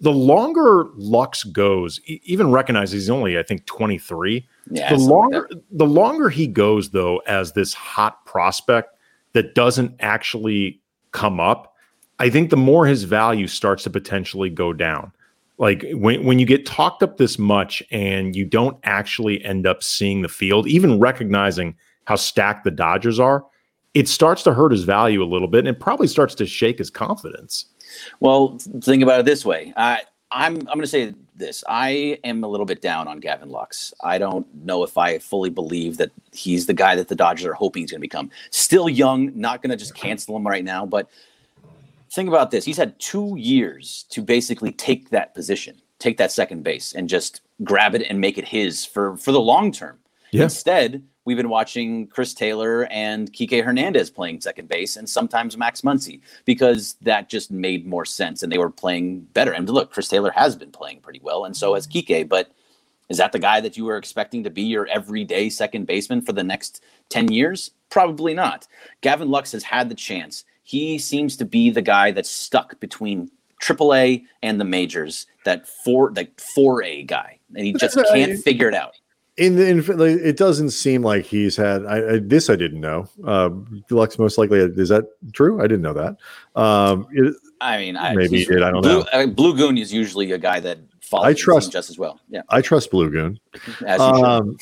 [0.00, 4.46] the longer Lux goes, even recognizes he's only, I think, 23.
[4.70, 8.96] Yeah, the longer like the longer he goes, though, as this hot prospect
[9.32, 10.80] that doesn't actually
[11.12, 11.74] come up,
[12.18, 15.12] I think the more his value starts to potentially go down.
[15.58, 19.82] Like when, when you get talked up this much and you don't actually end up
[19.82, 23.44] seeing the field, even recognizing how stacked the Dodgers are,
[23.94, 26.78] it starts to hurt his value a little bit and it probably starts to shake
[26.78, 27.66] his confidence.
[28.20, 29.72] Well, think about it this way.
[29.76, 31.62] I, I'm I'm going to say this.
[31.68, 33.94] I am a little bit down on Gavin Lux.
[34.02, 37.54] I don't know if I fully believe that he's the guy that the Dodgers are
[37.54, 38.30] hoping he's going to become.
[38.50, 40.84] Still young, not going to just cancel him right now.
[40.84, 41.08] But
[42.16, 42.64] think about this.
[42.64, 47.42] He's had two years to basically take that position, take that second base, and just
[47.62, 49.98] grab it and make it his for for the long term.
[50.32, 50.44] Yeah.
[50.44, 55.82] Instead, we've been watching Chris Taylor and Kike Hernandez playing second base and sometimes Max
[55.82, 59.52] Muncy because that just made more sense and they were playing better.
[59.52, 62.50] And look, Chris Taylor has been playing pretty well and so has Kike, but
[63.08, 66.32] is that the guy that you were expecting to be your everyday second baseman for
[66.32, 67.70] the next 10 years?
[67.88, 68.66] Probably not.
[69.00, 70.44] Gavin Lux has had the chance.
[70.66, 73.30] He seems to be the guy that's stuck between
[73.62, 78.74] AAA and the majors, that four like 4A guy, and he just can't figure it
[78.74, 78.96] out
[79.36, 83.08] in the in, it doesn't seem like he's had I, I this I didn't know.
[83.24, 83.50] Uh,
[83.90, 85.60] Lux most likely is that true?
[85.60, 86.60] I didn't know that.
[86.60, 88.62] Um, it, I mean, I, maybe he did.
[88.62, 89.06] I don't Blue, know.
[89.12, 91.26] Uh, Blue Goon is usually a guy that follows.
[91.26, 92.20] I trust just as well.
[92.28, 93.38] Yeah, I trust Blue Goon.
[93.86, 94.56] um,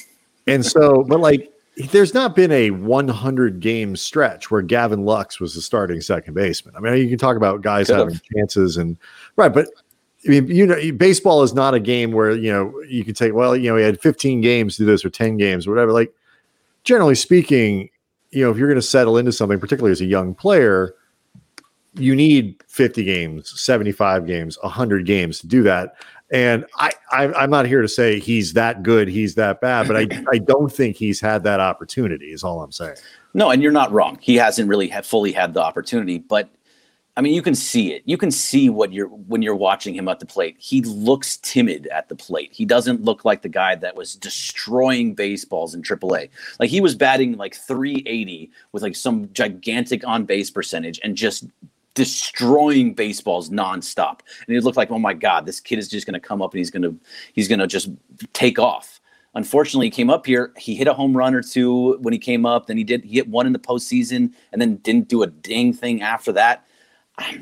[0.46, 5.54] and so, but like there's not been a 100 game stretch where Gavin Lux was
[5.54, 6.74] the starting second baseman.
[6.76, 8.12] I mean, you can talk about guys Could've.
[8.12, 8.96] having chances and
[9.36, 9.68] right, but
[10.26, 13.34] I mean, you know, baseball is not a game where you know you can take
[13.34, 15.92] well, you know, he had 15 games to do this or 10 games or whatever.
[15.92, 16.14] Like,
[16.84, 17.90] generally speaking,
[18.30, 20.94] you know, if you're going to settle into something, particularly as a young player,
[21.94, 25.94] you need 50 games, 75 games, 100 games to do that.
[26.32, 29.96] And I, I I'm not here to say he's that good, he's that bad, but
[29.96, 32.32] I I don't think he's had that opportunity.
[32.32, 32.96] Is all I'm saying.
[33.34, 34.18] No, and you're not wrong.
[34.20, 36.48] He hasn't really had fully had the opportunity, but
[37.16, 38.02] I mean, you can see it.
[38.06, 40.56] You can see what you're when you're watching him at the plate.
[40.58, 42.50] He looks timid at the plate.
[42.52, 46.30] He doesn't look like the guy that was destroying baseballs in AAA.
[46.58, 51.44] Like he was batting like 380 with like some gigantic on base percentage and just
[51.94, 54.20] destroying baseballs nonstop.
[54.46, 56.52] And it looked like, oh my god, this kid is just going to come up
[56.52, 56.96] and he's going to
[57.32, 57.88] he's going to just
[58.32, 59.00] take off.
[59.36, 60.52] Unfortunately, he came up here.
[60.56, 62.66] He hit a home run or two when he came up.
[62.66, 65.72] Then he did he hit one in the postseason, and then didn't do a dang
[65.72, 66.64] thing after that.
[67.18, 67.40] I,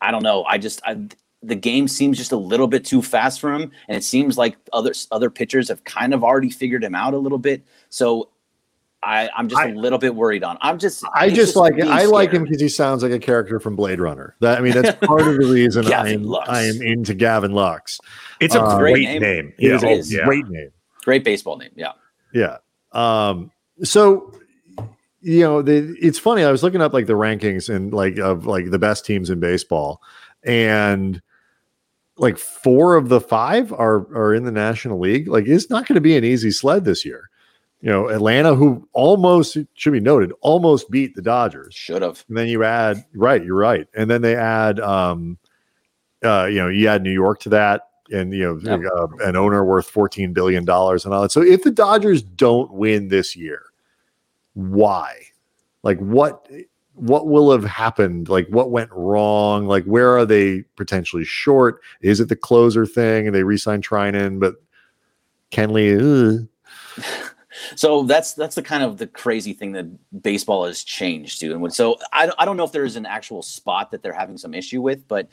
[0.00, 0.44] I don't know.
[0.44, 0.98] I just I,
[1.42, 4.56] the game seems just a little bit too fast for him, and it seems like
[4.72, 7.64] other other pitchers have kind of already figured him out a little bit.
[7.90, 8.28] So
[9.04, 10.58] I, I'm just a I- little bit worried on.
[10.60, 13.18] I'm just I it's just like me I like him because he sounds like a
[13.18, 14.36] character from Blade Runner.
[14.40, 16.48] That I mean, that's part of the reason I am Lux.
[16.48, 17.98] I am into Gavin Lux.
[18.40, 19.20] It's a Uh, great Great name.
[19.22, 19.52] name.
[19.58, 19.74] It Yeah.
[19.76, 20.12] is a is.
[20.14, 20.24] Yeah.
[20.24, 20.70] great name.
[21.04, 21.70] Great baseball name.
[21.74, 21.92] Yeah.
[22.32, 22.58] Yeah.
[22.92, 23.50] Um,
[23.82, 24.32] so
[25.24, 26.42] you know, the, it's funny.
[26.44, 29.38] I was looking up like the rankings and like of like the best teams in
[29.40, 30.00] baseball,
[30.44, 31.22] and
[32.18, 35.28] like four of the five are are in the National League.
[35.28, 37.30] Like it's not going to be an easy sled this year.
[37.82, 41.74] You know, Atlanta, who almost should be noted, almost beat the Dodgers.
[41.74, 42.24] Should have.
[42.28, 43.88] And then you add right, you're right.
[43.94, 45.36] And then they add um
[46.24, 48.90] uh you know, you add New York to that and you know Yep.
[48.96, 51.32] uh, an owner worth 14 billion dollars and all that.
[51.32, 53.64] So if the Dodgers don't win this year,
[54.54, 55.16] why?
[55.82, 56.48] Like what
[56.94, 58.28] what will have happened?
[58.28, 59.66] Like what went wrong?
[59.66, 61.80] Like where are they potentially short?
[62.00, 64.54] Is it the closer thing and they re-signed Treinen but
[65.50, 66.46] Kenley ugh.
[67.76, 71.52] So that's that's the kind of the crazy thing that baseball has changed to.
[71.54, 74.38] And so I, don't- I don't know if there's an actual spot that they're having
[74.38, 75.28] some issue with, but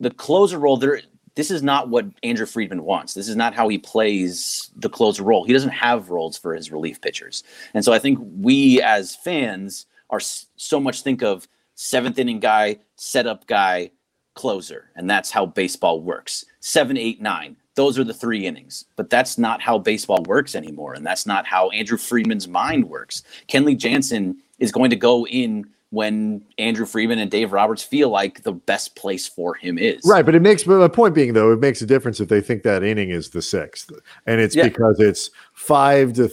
[0.00, 1.00] the closer role there.
[1.34, 3.12] This is not what Andrew Friedman wants.
[3.12, 5.44] This is not how he plays the closer role.
[5.44, 9.84] He doesn't have roles for his relief pitchers, and so I think we as fans
[10.08, 13.90] are so much think of seventh inning guy, setup guy,
[14.34, 16.44] closer, and that's how baseball works.
[16.60, 17.56] Seven, eight, nine.
[17.76, 21.46] Those are the three innings, but that's not how baseball works anymore, and that's not
[21.46, 23.22] how Andrew Friedman's mind works.
[23.48, 28.42] Kenley Jansen is going to go in when Andrew Friedman and Dave Roberts feel like
[28.42, 30.02] the best place for him is.
[30.04, 32.40] Right, but it makes but my point being though, it makes a difference if they
[32.40, 33.92] think that inning is the sixth,
[34.26, 34.64] and it's Yeah.
[34.64, 36.30] because it's five to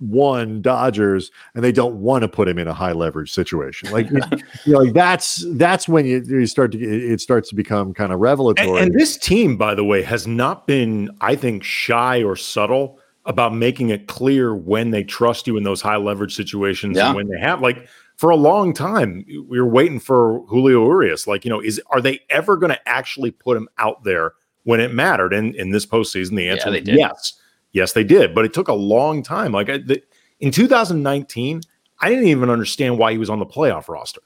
[0.00, 3.90] one Dodgers, and they don't want to put him in a high leverage situation.
[3.90, 4.08] Like
[4.64, 7.92] you know, like that's that's when you, you start to get- it starts to become
[7.94, 8.80] kind of revelatory.
[8.80, 13.54] and this team, by the way, has not been, I think, shy or subtle about
[13.54, 17.08] making it clear when they trust you in those high leverage situations Yeah.
[17.08, 17.60] and when they have.
[17.60, 21.26] Like for a long time, we were waiting for Julio Urias.
[21.26, 24.32] Like, you know, is are they ever going to actually put him out there
[24.64, 25.34] when it mattered?
[25.34, 26.96] And in this postseason, the answer they was did.
[26.96, 27.34] yes.
[27.78, 28.34] Yes, they did.
[28.34, 29.52] But it took a long time.
[29.52, 30.02] Like I, the,
[30.40, 31.60] in 2019,
[32.00, 34.20] I didn't even understand why he was on the playoff roster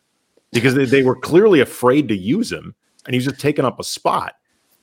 [0.52, 3.78] because they, they were clearly afraid to use him and he was just taking up
[3.78, 4.36] a spot.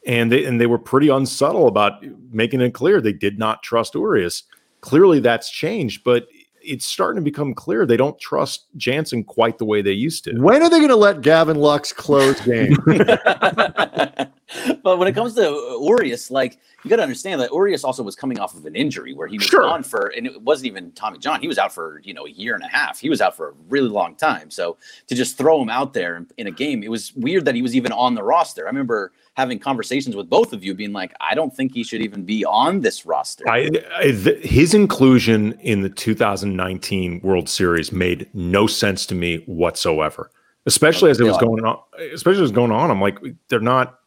[0.05, 3.95] And they and they were pretty unsubtle about making it clear they did not trust
[3.95, 4.43] Urias.
[4.82, 6.27] Clearly that's changed, but
[6.62, 10.39] it's starting to become clear they don't trust Jansen quite the way they used to.
[10.39, 12.77] when are they going to let Gavin Lux close game?
[14.83, 18.03] but when it comes to uh, Urias, like you got to understand that Urias also
[18.03, 19.62] was coming off of an injury where he was Sure.
[19.62, 21.41] gone for, and it wasn't even Tommy John.
[21.41, 22.99] He was out for you know a year and a half.
[22.99, 24.49] He was out for a really long time.
[24.49, 27.55] So to just throw him out there in, in a game, it was weird that
[27.55, 28.65] he was even on the roster.
[28.65, 32.01] I remember having conversations with both of you, being like, I don't think he should
[32.01, 33.47] even be on this roster.
[33.47, 39.38] I, I th- his inclusion in the 2019 World Series made no sense to me
[39.45, 40.31] whatsoever.
[40.65, 41.79] Especially oh as it was going on,
[42.13, 43.98] especially as it was going on, I'm like, they're not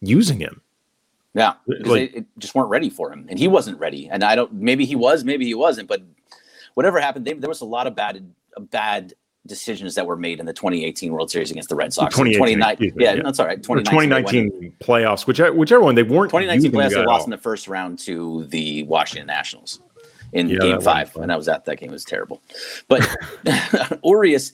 [0.00, 0.60] using him.
[1.34, 4.08] Yeah, Like- they it just weren't ready for him, and he wasn't ready.
[4.08, 4.52] And I don't.
[4.52, 5.88] Maybe he was, maybe he wasn't.
[5.88, 6.02] But
[6.74, 9.14] whatever happened, they, there was a lot of bad, bad
[9.46, 12.14] decisions that were made in the 2018 World Series against the Red Sox.
[12.14, 13.22] 2018, 29 excuse yeah, yeah.
[13.22, 13.62] that's all right.
[13.62, 16.30] 2019, 2019 playoffs, whichever, whichever one they weren't.
[16.30, 19.80] 2019 playoffs, they lost in the first round to the Washington Nationals
[20.32, 21.90] in Yeah, Game Five, and I was at that game.
[21.90, 22.42] It was terrible.
[22.88, 23.08] But
[24.04, 24.52] Urias,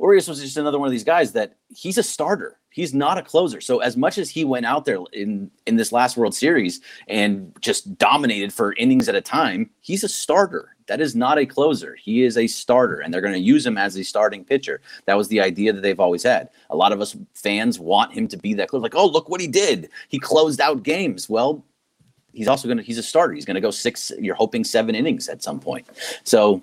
[0.00, 2.58] Urias was just another one of these guys that he's a starter.
[2.70, 3.60] He's not a closer.
[3.60, 7.56] So as much as he went out there in in this last World Series and
[7.60, 10.76] just dominated for innings at a time, he's a starter.
[10.86, 11.96] That is not a closer.
[11.96, 14.80] He is a starter, and they're going to use him as a starting pitcher.
[15.06, 16.48] That was the idea that they've always had.
[16.70, 18.82] A lot of us fans want him to be that closer.
[18.82, 19.90] Like, oh, look what he did.
[20.08, 21.28] He closed out games.
[21.28, 21.64] Well,
[22.32, 23.34] he's also going to, he's a starter.
[23.34, 25.86] He's going to go six, you're hoping seven innings at some point.
[26.24, 26.62] So,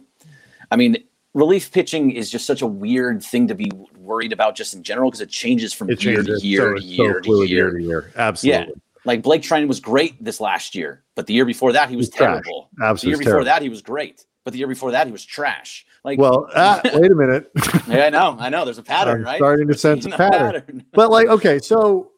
[0.72, 0.98] I mean,
[1.36, 3.70] relief pitching is just such a weird thing to be
[4.00, 6.74] worried about just in general because it changes from It year changes to year so-
[6.76, 7.72] to so year to fluid year.
[7.72, 8.12] to year.
[8.16, 8.66] Absolutely.
[8.74, 8.80] Yeah.
[9.04, 12.08] Like Blake Treinen was great this last year, but the year before that he was
[12.08, 12.70] He's terrible.
[12.78, 13.46] The year before terrible.
[13.46, 15.86] that he was great, but the year before that he was trash.
[16.04, 17.52] Like, Well, ah, wait a minute.
[17.88, 18.66] yeah, I know, I know.
[18.66, 19.38] There's a pattern, I'm right?
[19.38, 20.84] starting to sense a a pattern.
[20.94, 22.12] But like, okay, so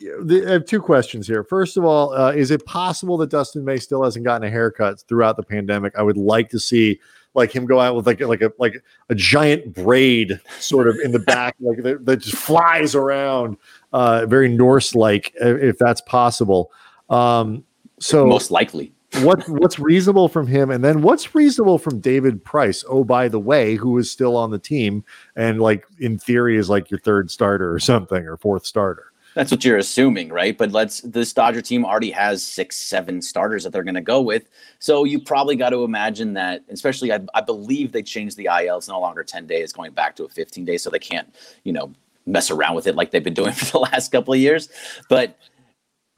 [0.00, 1.44] the, I have two questions here.
[1.44, 5.00] First of all, uh, is it possible that Dustin May still hasn't gotten a haircut
[5.08, 5.94] throughout the pandemic?
[5.96, 7.00] I would like to see
[7.34, 11.12] like him go out with like like a like a giant braid sort of in
[11.12, 13.56] the back, like that, that just flies around,
[13.92, 16.72] uh, very Norse like, if that's possible.
[17.10, 17.64] Um,
[17.98, 18.92] so Most likely.
[19.22, 23.40] what what's reasonable from him and then what's reasonable from David Price oh by the
[23.40, 25.02] way who is still on the team
[25.34, 29.07] and like in theory is like your third starter or something or fourth starter
[29.38, 30.58] That's what you're assuming, right?
[30.58, 34.20] But let's this Dodger team already has six, seven starters that they're going to go
[34.20, 34.48] with.
[34.80, 38.78] So you probably got to imagine that, especially I, I believe they changed the IL.
[38.78, 40.82] It's no longer 10 days, going back to a 15 days.
[40.82, 41.94] So they can't, you know,
[42.26, 44.70] mess around with it like they've been doing for the last couple of years.
[45.08, 45.38] But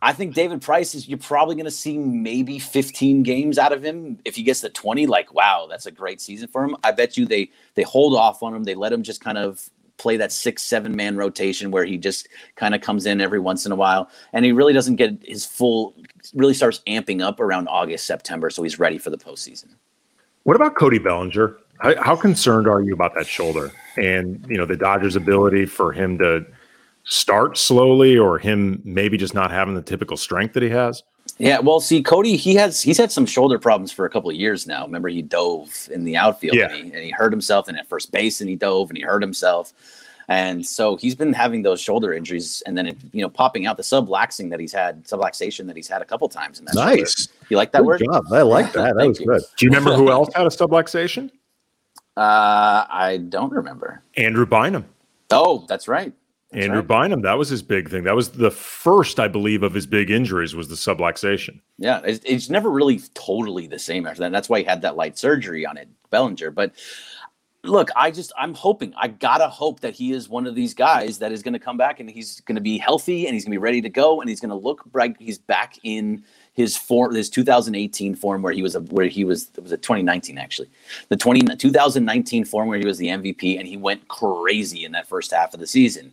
[0.00, 3.84] I think David Price is you're probably going to see maybe 15 games out of
[3.84, 4.18] him.
[4.24, 6.74] If he gets to 20, like wow, that's a great season for him.
[6.82, 8.64] I bet you they they hold off on him.
[8.64, 9.68] They let him just kind of
[10.00, 13.66] play that six seven man rotation where he just kind of comes in every once
[13.66, 15.94] in a while and he really doesn't get his full
[16.34, 19.68] really starts amping up around August September so he's ready for the postseason.
[20.44, 21.58] What about Cody Bellinger?
[21.80, 25.92] How, how concerned are you about that shoulder and you know the Dodgers' ability for
[25.92, 26.46] him to
[27.04, 31.02] start slowly, or him maybe just not having the typical strength that he has?
[31.40, 34.36] Yeah, well, see, Cody, he has he's had some shoulder problems for a couple of
[34.36, 34.84] years now.
[34.84, 36.66] Remember, he dove in the outfield Yeah.
[36.66, 39.02] and, he, and he hurt himself, and at first base, and he dove and he
[39.02, 39.72] hurt himself,
[40.28, 43.76] and so he's been having those shoulder injuries, and then it, you know popping out
[43.78, 46.58] the subluxing that he's had, subluxation that he's had a couple times.
[46.58, 46.96] In that shoulder.
[46.96, 48.02] nice You like that good word?
[48.04, 49.26] job I like that that Thank was you.
[49.26, 51.30] good Do you remember who else had a subluxation?
[52.16, 54.02] Uh, I don't remember.
[54.16, 54.84] Andrew Bynum.
[55.30, 56.12] Oh, that's right.
[56.52, 56.88] That's Andrew right.
[56.88, 57.22] Bynum.
[57.22, 58.04] That was his big thing.
[58.04, 61.60] That was the first, I believe, of his big injuries was the subluxation.
[61.78, 64.26] Yeah, it's, it's never really totally the same after that.
[64.26, 66.50] And that's why he had that light surgery on it, Bellinger.
[66.50, 66.72] But
[67.62, 68.92] look, I just I'm hoping.
[68.96, 71.76] I gotta hope that he is one of these guys that is going to come
[71.76, 74.20] back and he's going to be healthy and he's going to be ready to go
[74.20, 78.52] and he's going to look like he's back in his form, his 2018 form where
[78.52, 80.68] he was a, where he was it was a 2019 actually,
[81.08, 85.06] the 20 2019 form where he was the MVP and he went crazy in that
[85.06, 86.12] first half of the season.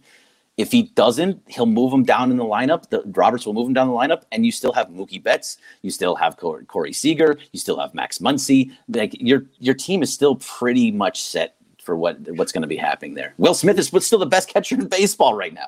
[0.58, 2.90] If he doesn't, he'll move him down in the lineup.
[2.90, 5.92] The Roberts will move him down the lineup, and you still have Mookie Betts, you
[5.92, 8.72] still have Corey, Corey Seager, you still have Max Muncy.
[8.90, 12.78] Like your your team is still pretty much set for what what's going to be
[12.78, 13.34] happening there.
[13.38, 15.68] Will Smith is still the best catcher in baseball right now.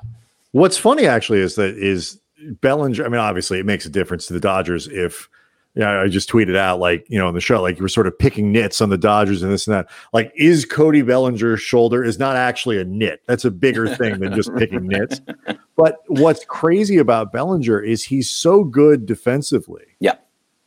[0.52, 2.20] What's funny actually is that is
[2.60, 3.04] Bellinger.
[3.04, 5.28] I mean, obviously, it makes a difference to the Dodgers if.
[5.76, 8.08] Yeah, I just tweeted out like you know on the show like you were sort
[8.08, 9.88] of picking nits on the Dodgers and this and that.
[10.12, 13.22] Like, is Cody Bellinger's shoulder is not actually a nit?
[13.26, 15.20] That's a bigger thing than just picking nits.
[15.76, 19.84] But what's crazy about Bellinger is he's so good defensively.
[19.98, 20.16] Yeah.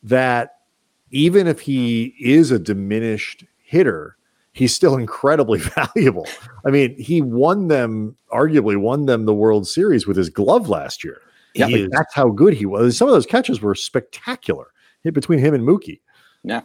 [0.02, 0.56] That
[1.12, 4.16] even if he is a diminished hitter,
[4.54, 5.60] he's still incredibly
[5.94, 6.26] valuable.
[6.66, 11.04] I mean, he won them, arguably won them the World Series with his glove last
[11.04, 11.20] year.
[11.54, 12.96] Yeah, Like, that's how good he was.
[12.96, 14.66] Some of those catches were spectacular
[15.04, 16.00] hit between him and Mookie.
[16.42, 16.62] Yeah,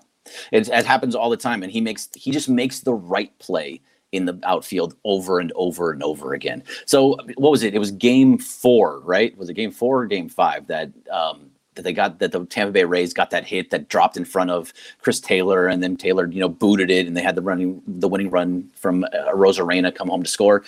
[0.52, 3.82] it, it happens all the time, and he makes he just makes the right play
[4.12, 6.64] in the outfield over and over and over again.
[6.86, 7.76] So what was it?
[7.76, 9.38] It was Game Four, right?
[9.38, 12.72] Was it Game Four or Game Five that um, that they got that the Tampa
[12.72, 16.28] Bay Rays got that hit that dropped in front of Chris Taylor, and then Taylor
[16.28, 19.94] you know booted it, and they had the running the winning run from uh, Rosarena
[19.94, 20.64] come home to score.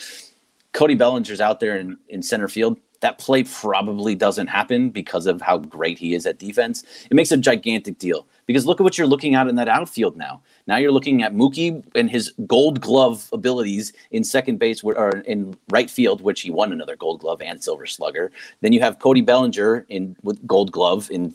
[0.74, 2.78] Cody Bellinger's out there in, in center field.
[3.02, 6.84] That play probably doesn't happen because of how great he is at defense.
[7.10, 10.16] It makes a gigantic deal because look at what you're looking at in that outfield
[10.16, 10.42] now.
[10.68, 15.58] Now you're looking at Mookie and his Gold Glove abilities in second base or in
[15.70, 18.32] right field, which he won another Gold Glove and Silver Slugger.
[18.62, 21.34] Then you have Cody Bellinger in with Gold Glove in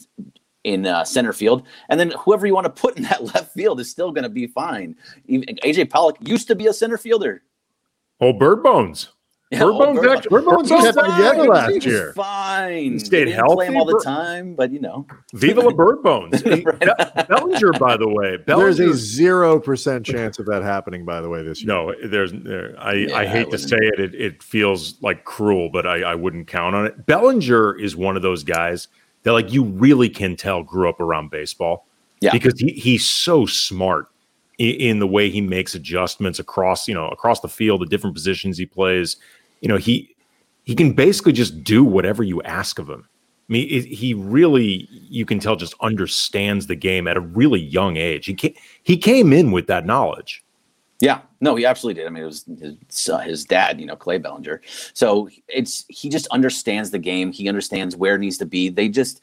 [0.62, 3.78] in uh, center field, and then whoever you want to put in that left field
[3.78, 4.96] is still going to be fine.
[5.26, 7.42] Even, AJ Pollock used to be a center fielder.
[8.20, 9.10] Oh, Bird Bones.
[9.50, 11.68] Yeah, Bird oh, Bones Bird- actually- Bird Bones Bird also- Bones kept it together last
[11.70, 12.12] He was year.
[12.14, 12.92] Fine.
[12.92, 15.06] He stayed They didn't Play him healthy, all the time, but you know.
[15.34, 16.42] Viva la Bird Bones.
[16.46, 16.64] Right.
[16.80, 18.38] Be- Bellinger, by the way.
[18.46, 21.04] There's a zero percent chance of that happening.
[21.04, 21.68] By the way, this year.
[21.68, 22.32] no, there's.
[22.32, 24.14] There, I, Yeah, I I hate to say it, it.
[24.14, 27.06] It feels like cruel, but I, I wouldn't count on it.
[27.06, 28.88] Bellinger is one of those guys
[29.22, 31.86] that, like, you really can tell grew up around baseball.
[32.20, 32.32] Yeah.
[32.32, 34.08] because he, he's so smart
[34.58, 38.14] in, in the way he makes adjustments across you know across the field, the different
[38.16, 39.16] positions he plays.
[39.60, 40.14] You know he
[40.64, 43.08] he can basically just do whatever you ask of him.
[43.48, 47.60] I mean, it, he really you can tell just understands the game at a really
[47.60, 48.26] young age.
[48.26, 50.42] He came, he came in with that knowledge.
[50.98, 52.06] Yeah, no, he absolutely did.
[52.06, 54.62] I mean, it was his, uh, his dad, you know, Clay Bellinger.
[54.94, 57.32] So it's he just understands the game.
[57.32, 58.70] He understands where it needs to be.
[58.70, 59.20] They just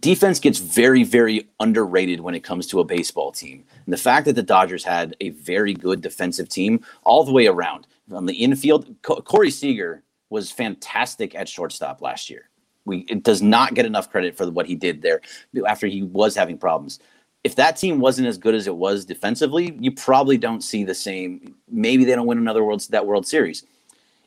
[0.00, 3.64] defense gets very, very underrated when it comes to a baseball team.
[3.84, 7.46] And the fact that the Dodgers had a very good defensive team all the way
[7.46, 12.48] around on the infield, Co- Corey Seager was fantastic at shortstop last year.
[12.84, 15.20] We it does not get enough credit for what he did there
[15.66, 16.98] after he was having problems
[17.44, 20.94] if that team wasn't as good as it was defensively, you probably don't see the
[20.94, 21.56] same.
[21.68, 23.64] Maybe they don't win another world that World Series.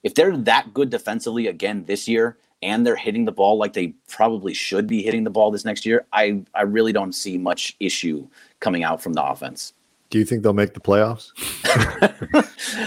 [0.03, 3.93] If they're that good defensively again this year, and they're hitting the ball like they
[4.07, 7.75] probably should be hitting the ball this next year, I I really don't see much
[7.79, 8.27] issue
[8.59, 9.73] coming out from the offense.
[10.15, 11.33] Do you think they'll make the playoffs?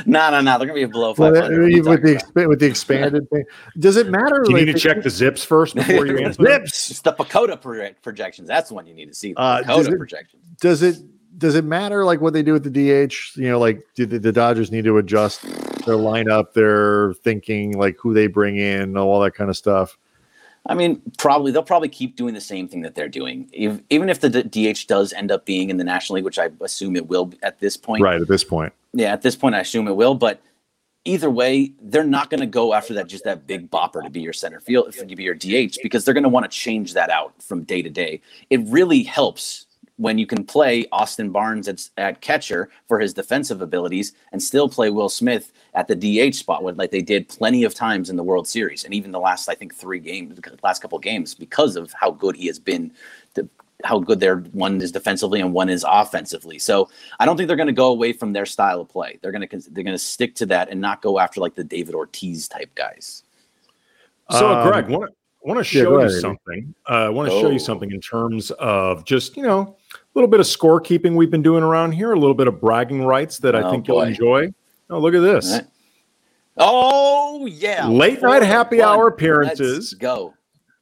[0.06, 0.56] no, no, no.
[0.56, 3.44] They're gonna be a below Well, with the expa- with the expanded thing,
[3.78, 4.44] does it matter?
[4.44, 6.42] Do you like, need to check the ZiPS first before you answer?
[6.42, 6.90] ZiPS?
[6.90, 8.48] it's the PECOTA pro- projections.
[8.48, 9.34] That's the one you need to see.
[9.34, 10.42] The Uh, does it- projections.
[10.58, 10.96] Does it
[11.36, 13.36] does it matter like what they do with the DH?
[13.36, 17.98] You know, like do the, the Dodgers need to adjust their lineup, their thinking, like
[18.00, 19.98] who they bring in, all that kind of stuff?
[20.68, 24.10] I mean, probably they'll probably keep doing the same thing that they're doing, if, even
[24.10, 27.08] if the DH does end up being in the National League, which I assume it
[27.08, 28.02] will at this point.
[28.02, 28.72] Right at this point.
[28.92, 30.14] Yeah, at this point, I assume it will.
[30.14, 30.42] But
[31.04, 34.20] either way, they're not going to go after that just that big bopper to be
[34.20, 37.08] your center field, to be your DH, because they're going to want to change that
[37.08, 38.20] out from day to day.
[38.50, 39.66] It really helps
[39.98, 44.68] when you can play Austin Barnes at, at catcher for his defensive abilities and still
[44.68, 45.94] play Will Smith at the
[46.30, 49.10] DH spot, when like they did plenty of times in the World Series and even
[49.12, 52.46] the last I think three games, the last couple games, because of how good he
[52.46, 52.92] has been.
[53.34, 53.48] The,
[53.84, 56.58] how good their one is defensively and one is offensively.
[56.58, 56.90] So
[57.20, 59.20] I don't think they're going to go away from their style of play.
[59.22, 61.62] They're going to they're going to stick to that and not go after like the
[61.62, 63.22] David Ortiz type guys.
[64.32, 66.20] So, Um, Greg, want to want to show go you ahead, Andy.
[66.20, 66.74] something.
[66.90, 67.50] Uh, I want to show Oh.
[67.50, 69.87] you something in terms of just you know a
[70.18, 73.38] little bit of scorekeeping we've been doing around here, a little bit of bragging rights
[73.38, 74.52] that I Oh, think you'll enjoy.
[74.90, 75.52] Oh, look at this!
[75.52, 75.64] Right.
[76.56, 78.88] Oh yeah, Late Four night happy one.
[78.88, 79.94] hour Let's appearances.
[79.94, 80.34] go.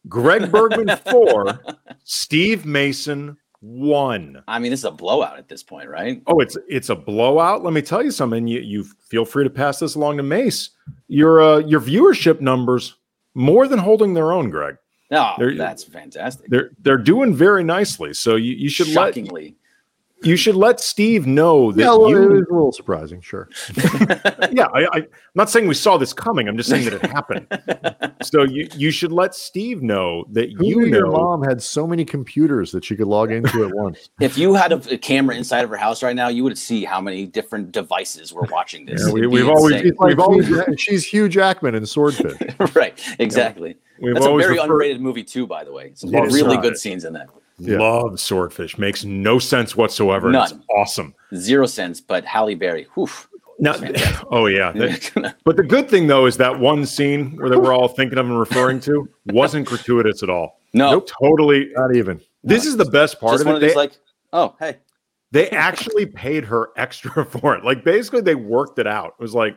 [0.08, 1.60] Greg Bergman four,
[2.04, 4.42] Steve Mason one.
[4.48, 6.22] I mean, this is a blowout at this point, right?
[6.26, 7.62] Oh, it's it's a blowout.
[7.64, 8.46] Let me tell you something.
[8.46, 10.70] You you feel free to pass this along to Mace.
[11.08, 12.94] Your uh, your viewership numbers
[13.34, 14.76] more than holding their own, Greg.
[15.10, 16.48] Oh, no, There- that's fantastic.
[16.50, 18.12] They're they're doing very nicely.
[18.14, 19.56] So you, you should let Shockingly,
[20.22, 23.48] you should let Steve know that Yeah, well, it was a little surprising, sure.
[24.52, 26.48] Yeah, I, I, am not saying we saw this coming.
[26.48, 27.46] I'm just saying that it happened.
[28.22, 31.86] so you you should let Steve know that Who you knew your mom had so
[31.86, 34.08] many computers that she could log into at once?
[34.20, 36.84] if you had a, a camera inside of her house right now, you would see
[36.84, 39.04] how many different devices were watching this.
[39.06, 39.92] Yeah, we- It'd be we've always- insane.
[39.92, 42.40] She's, We've always- Hugh she's Hugh Jackman in Swordfish.
[42.74, 43.76] right, exactly.
[44.00, 45.92] We've That's a very referred- underrated movie too, by the way.
[45.94, 46.62] Some really not.
[46.62, 47.28] good scenes in that.
[47.58, 47.78] Yeah.
[47.78, 48.76] Love swordfish.
[48.78, 50.28] Makes no sense whatsoever.
[50.28, 51.14] and It's awesome.
[51.34, 52.86] Zero sense, but Halle Berry.
[52.94, 53.08] Whew.
[54.30, 54.72] Oh yeah.
[55.44, 58.26] But the good thing though is that one scene where they were all thinking of
[58.26, 60.60] and referring to wasn't gratuitous at all.
[60.74, 61.70] no, Nope, totally.
[61.74, 62.20] Not even.
[62.44, 63.54] This is the best part of it.
[63.54, 63.92] of They, like,
[64.34, 64.76] oh, hey,
[65.32, 67.64] they actually paid her extra for it.
[67.64, 69.14] Like basically, they worked it out.
[69.18, 69.56] It was like,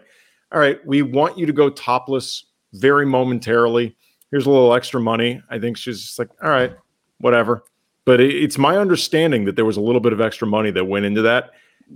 [0.54, 3.96] all right, we want you to go topless very momentarily.
[4.32, 5.42] Here's a little extra money.
[5.50, 6.72] I think she's just like, all right,
[7.20, 7.64] whatever.
[8.06, 10.86] But it, it's my understanding that there was a little bit of extra money that
[10.86, 11.52] went into that.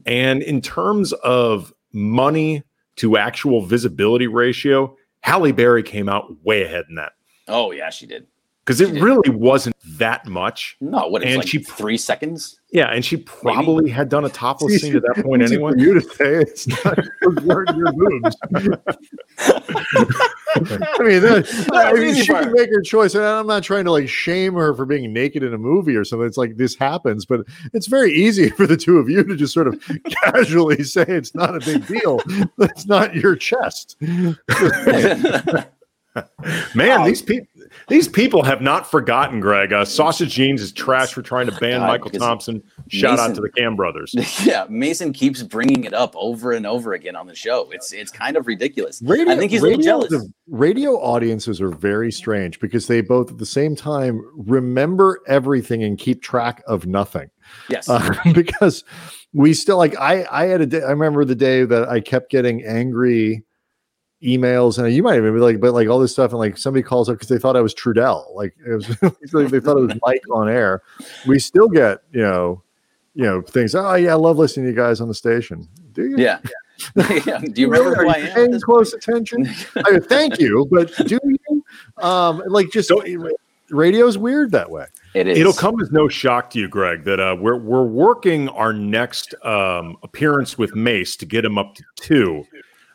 [0.06, 2.64] And in terms of money
[2.98, 7.14] to actual visibility ratio, Halle Berry came out way ahead in that
[7.48, 8.26] oh yeah, she did.
[8.66, 9.02] because it did.
[9.04, 10.76] really wasn't that much.
[10.82, 12.60] No, what is And like she- three seconds?
[12.72, 15.74] Yeah, and she probably had done a topless scene at that point Easy anyway.
[15.78, 16.98] You to say it's not
[17.44, 18.36] your, your boobs.
[20.56, 23.16] I mean, that, I mean, she for can make her choice.
[23.16, 26.04] And I'm not trying to like shame her for being naked in a movie or
[26.04, 26.28] something.
[26.28, 27.42] It's like this happens, but
[27.74, 29.82] it's very easy for the two of you to just sort of
[30.24, 32.22] casually say it's not a big deal.
[32.58, 33.98] That's not your chest.
[36.76, 37.48] Man, these people
[37.88, 39.74] these people have not forgotten, Greg.
[39.74, 42.64] Uh, Sausage Jeans is trash for trying to ban God, Michael Thompson.
[42.88, 44.14] Shout out to the Cam brothers.
[44.46, 47.70] yeah, Mason keeps bringing it up over and over again on the show.
[47.72, 49.02] It's it's kind of ridiculous.
[49.04, 50.30] Radio, I think he's a little jealous.
[50.48, 55.98] radio audiences are very strange because they both at the same time remember everything and
[55.98, 57.30] keep track of nothing.
[57.70, 57.90] Yes.
[57.90, 58.84] Uh, because
[59.34, 62.30] we still like I I had a day I remember the day that I kept
[62.30, 63.44] getting angry
[64.24, 66.84] emails and you might even be like, but like all this stuff and like somebody
[66.84, 68.88] calls up because they thought I was Trudell, like it was
[69.52, 70.82] they thought it was Mike on air.
[71.28, 72.64] We still get you know,
[73.16, 73.76] you know things.
[73.76, 75.68] Oh yeah, I love listening to you guys on the station.
[75.94, 76.18] Do you?
[76.18, 76.40] Yeah.
[76.96, 77.40] yeah.
[77.40, 78.04] Do you remember Really?
[78.04, 78.34] who Are I am?
[78.50, 79.48] paying close attention?
[79.86, 81.64] I mean, thank you, but do you?
[82.04, 82.92] Um, like just
[83.70, 84.86] radio's weird that way.
[85.14, 85.38] It is.
[85.38, 89.36] It'll come as no shock to you, Greg, that uh, we're we're working our next
[89.44, 92.46] um, appearance with Mace to get him up to two,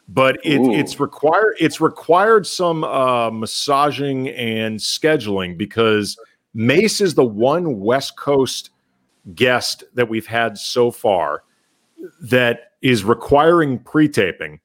[0.09, 6.19] but it, it's required it's required some uh, massaging and scheduling because
[6.55, 8.71] Mace is the one West Coast
[9.35, 11.45] guest that we've had so far
[12.23, 14.61] that is requiring pre-taping.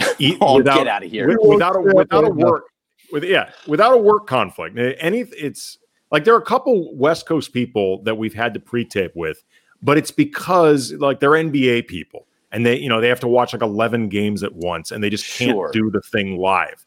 [0.40, 1.28] Oh, get outta here.
[1.28, 2.64] wi- without a without a work
[3.12, 4.76] with yeah without a work conflict.
[4.78, 5.78] Any it's
[6.10, 9.42] like there are a couple West Coast people that we've had to pre-tape with,
[9.82, 13.52] but it's because like they're NBA people and they you know they have to watch
[13.52, 15.70] like 11 games at once and they just can't Sure.
[15.72, 16.84] do the thing live.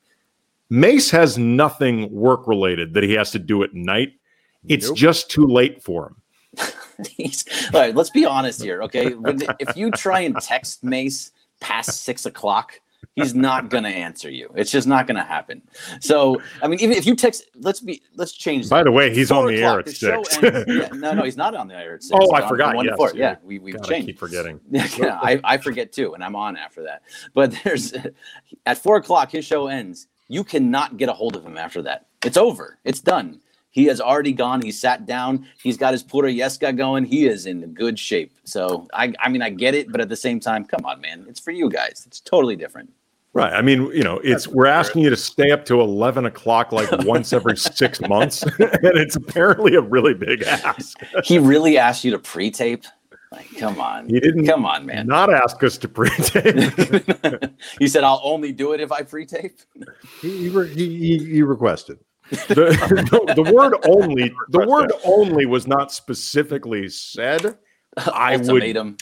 [0.70, 4.14] Mace has nothing work related that he has to do at night.
[4.68, 4.98] It's Nope.
[4.98, 6.16] just too late for him.
[7.74, 9.14] All right, let's be honest here, okay?
[9.14, 12.80] When, if you try and text Mace past six o'clock,
[13.16, 14.50] he's not gonna answer you.
[14.56, 15.62] It's just not gonna happen.
[16.00, 18.70] So, I mean, even if you text, let's be, let's change.
[18.70, 18.84] By that.
[18.86, 20.44] the way, he's Four on the air at show six.
[20.44, 22.18] ends- yeah, no, no, he's not on the air at six.
[22.22, 22.76] Oh, I forgot.
[22.76, 23.12] One to Yes, four.
[23.14, 23.32] yeah.
[23.32, 24.08] Yeah, we we've God, I changed.
[24.08, 24.60] keep forgetting.
[24.72, 27.02] yeah, I, I forget too, and I'm on after that.
[27.34, 27.94] But there's
[28.66, 30.08] at four o'clock, his show ends.
[30.30, 32.06] You cannot get a hold of him after that.
[32.24, 32.78] It's over.
[32.86, 33.41] It's done.
[33.72, 34.62] He has already gone.
[34.62, 35.48] He sat down.
[35.64, 37.06] He's got his pura yesca going.
[37.06, 38.34] He is in good shape.
[38.44, 41.26] So I, I mean, I get it, but at the same time, come on, man.
[41.28, 42.04] It's for you guys.
[42.06, 42.92] It's totally different.
[43.34, 43.54] Right.
[43.54, 46.90] I mean, you know, it's we're asking you to stay up to eleven o'clock like
[47.06, 51.00] once every six months, and it's apparently a really big ask.
[51.24, 52.84] He really asked you to pre-tape.
[53.32, 54.10] Like, come on.
[54.10, 55.08] He didn't Come on, man.
[55.08, 57.54] not ask us to pre-tape.
[57.80, 59.60] he said, "I'll only do it if I pre-tape."
[60.22, 62.00] He he, he, he, he requested.
[62.48, 62.66] the,
[63.36, 67.58] the, the word only the word only was not specifically said.
[68.14, 68.98] I would Ultimatum.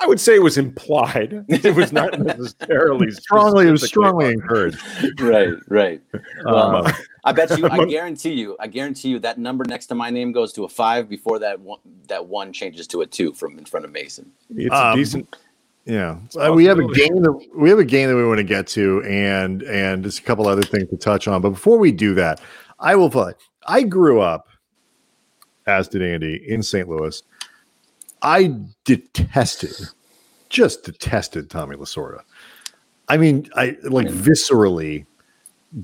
[0.00, 1.44] I would say it was implied.
[1.48, 4.78] It was not necessarily Strongly, it was strongly encouraged.
[5.20, 6.02] right, right.
[6.44, 6.92] Well, Um,
[7.24, 7.66] I bet you.
[7.68, 8.56] I among- guarantee you.
[8.58, 11.60] I guarantee you that number next to my name goes to a five before that
[11.60, 11.78] one.
[12.08, 14.32] That one changes to a two from in front of Mason.
[14.56, 15.36] it's Um, a decent.
[15.84, 18.44] Yeah, Uh, we have a game that we have a game that we want to
[18.44, 21.42] get to, and and just a couple other things to touch on.
[21.42, 22.40] But before we do that,
[22.78, 23.32] I will play.
[23.66, 24.46] I grew up,
[25.66, 26.88] as did Andy, in St.
[26.88, 27.20] Louis.
[28.22, 28.54] I
[28.84, 29.74] detested,
[30.48, 32.20] just detested Tommy Lasorda.
[33.08, 35.04] I mean, I like viscerally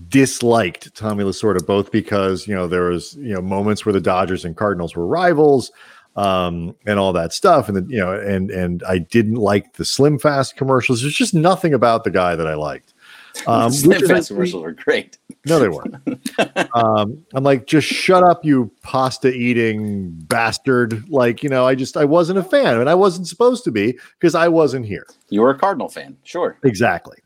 [0.08, 4.44] disliked Tommy Lasorda both because you know there was you know moments where the Dodgers
[4.44, 5.72] and Cardinals were rivals
[6.18, 7.68] um and all that stuff.
[7.68, 11.00] And then you know and and I didn't like the Slim Fast commercials.
[11.00, 12.94] There's just nothing about the guy that I liked.
[13.46, 15.16] Um Slim Fast commercials were great.
[15.46, 15.94] no they weren't.
[16.74, 21.08] Um I'm like just shut up you pasta eating bastard.
[21.08, 23.96] Like you know I just I wasn't a fan and I wasn't supposed to be
[24.18, 25.06] because I wasn't here.
[25.28, 26.58] You were a Cardinal fan, sure.
[26.64, 27.18] exactly.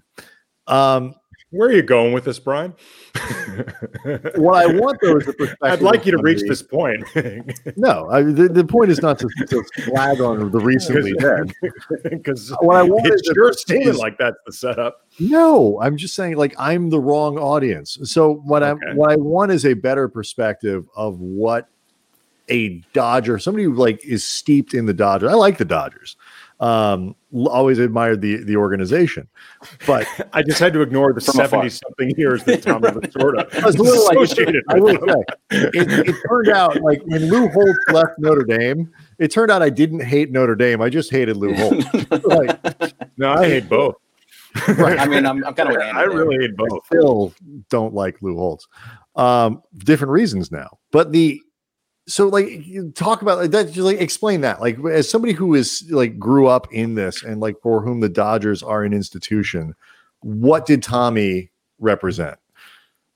[0.66, 1.14] Um
[1.52, 2.74] Where are you going with this, Brian?
[4.36, 7.04] what I want though is the perspective I'd like you to reach this point
[7.76, 11.52] No, I, the, the point is not to, to flag on the recently dead.
[12.10, 15.06] because What I want is, sure seemed is like that's the setup.
[15.20, 15.78] no.
[15.82, 17.98] I'm just saying, like I'm the wrong audience.
[18.04, 18.80] So what Okay.
[18.90, 21.68] I what I want is a better perspective of what
[22.48, 25.30] a Dodger, somebody who like is steeped in the Dodgers.
[25.30, 26.16] I like the Dodgers.
[26.62, 29.26] Um, always admired the the organization,
[29.84, 31.48] but I just had to ignore the From afar.
[31.48, 35.24] seventy something years that Tommy Lasorda I was a little like associated I will say,
[35.74, 38.88] it, it turned out like when Lou Holtz left Notre Dame,
[39.18, 40.80] it turned out I didn't hate Notre Dame.
[40.80, 41.84] I just hated Lou Holtz.
[42.26, 42.60] like,
[43.16, 43.96] No, I hate both.
[44.78, 45.00] right.
[45.00, 46.86] I mean, I'm, I'm kind of with Andy I really hate I both.
[46.86, 47.34] still
[47.70, 48.68] don't like Lou Holtz.
[49.16, 51.40] Um, different reasons now, but the
[52.06, 53.66] so like talk about like that.
[53.66, 54.60] Just like explain that.
[54.60, 58.08] Like as somebody who is like grew up in this and like for whom the
[58.08, 59.74] Dodgers are an institution,
[60.20, 62.38] what did Tommy represent?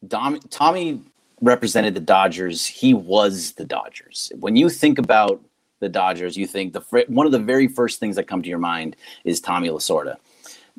[0.06, 1.02] Dom, Tommy
[1.40, 2.66] represented the Dodgers.
[2.66, 4.30] He was the Dodgers.
[4.38, 5.42] When you think about
[5.80, 8.48] the Dodgers, you think the fir- one of the very first things that come to
[8.48, 10.16] your mind is Tommy Lasorda.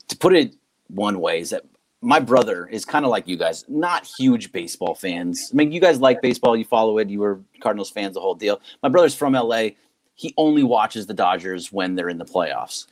[0.07, 0.55] To put it
[0.87, 1.65] one way, is that
[2.01, 5.49] my brother is kind of like you guys, not huge baseball fans.
[5.51, 8.35] I mean, you guys like baseball, you follow it, you were Cardinals fans, the whole
[8.35, 8.61] deal.
[8.83, 9.69] My brother's from LA.
[10.15, 12.87] He only watches the Dodgers when they're in the playoffs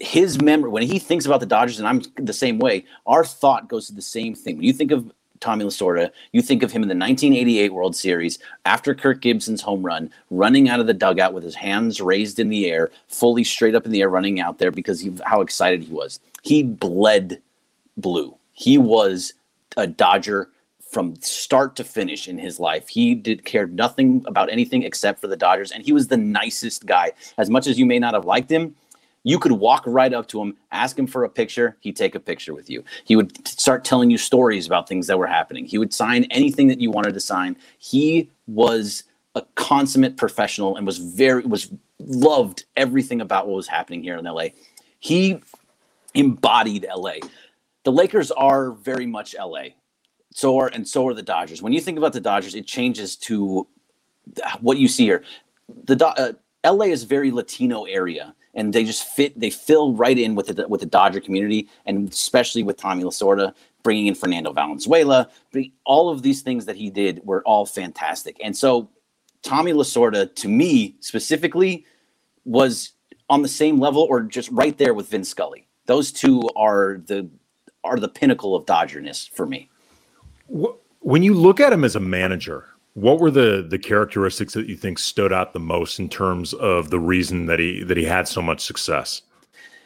[0.00, 2.84] his memory when he thinks about the Dodgers, and I'm the same way.
[3.06, 4.56] Our thought goes to the same thing.
[4.56, 8.38] When you think of Tommy Lasorda, you think of him in the 1988 World Series
[8.64, 12.48] after Kirk Gibson's home run, running out of the dugout with his hands raised in
[12.48, 15.82] the air, fully straight up in the air, running out there because of how excited
[15.82, 16.20] he was.
[16.42, 17.40] He bled
[17.96, 18.36] blue.
[18.52, 19.34] He was
[19.76, 20.48] a Dodger
[20.90, 22.88] from start to finish in his life.
[22.88, 26.86] He did cared nothing about anything except for the Dodgers, and he was the nicest
[26.86, 27.12] guy.
[27.36, 28.74] As much as you may not have liked him,
[29.24, 32.20] you could walk right up to him, ask him for a picture, he'd take a
[32.20, 32.84] picture with you.
[33.04, 35.64] He would start telling you stories about things that were happening.
[35.64, 37.56] He would sign anything that you wanted to sign.
[37.78, 39.02] He was
[39.34, 44.24] a consummate professional and was very was loved everything about what was happening here in
[44.24, 44.46] LA.
[45.00, 45.40] He
[46.14, 47.14] embodied LA.
[47.86, 49.66] The Lakers are very much LA.
[50.32, 51.62] So are and so are the Dodgers.
[51.62, 53.68] When you think about the Dodgers, it changes to
[54.60, 55.22] what you see here.
[55.84, 56.32] The uh,
[56.68, 59.38] LA is very Latino area, and they just fit.
[59.38, 63.54] They fill right in with the with the Dodger community, and especially with Tommy Lasorda
[63.84, 65.30] bringing in Fernando Valenzuela.
[65.84, 68.90] All of these things that he did were all fantastic, and so
[69.42, 71.86] Tommy Lasorda, to me specifically,
[72.44, 72.94] was
[73.30, 75.68] on the same level or just right there with Vin Scully.
[75.86, 77.30] Those two are the
[77.86, 79.68] are the pinnacle of Dodgerness for me.
[81.00, 84.76] When you look at him as a manager, what were the the characteristics that you
[84.76, 88.26] think stood out the most in terms of the reason that he that he had
[88.26, 89.22] so much success?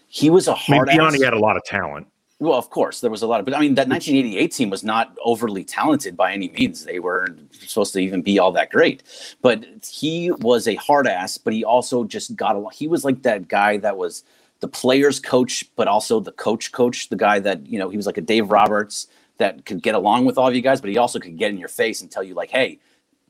[0.09, 0.89] He was a hard.
[0.89, 2.07] I mean, beyond he had a lot of talent.
[2.41, 4.83] Well, of course, there was a lot of, but I mean, that 1988 team was
[4.83, 6.87] not overly talented by any means.
[6.87, 9.03] They weren't supposed to even be all that great.
[9.43, 12.73] But he was a hard ass, but he also just got along.
[12.73, 14.25] He was like that guy that was
[14.61, 18.07] the player's coach, but also the coach coach, the guy that, you know, he was
[18.07, 19.09] like a Dave Roberts
[19.39, 21.59] that could get along with all of you guys, but he also could get in
[21.59, 22.79] your face and tell you, like, hey,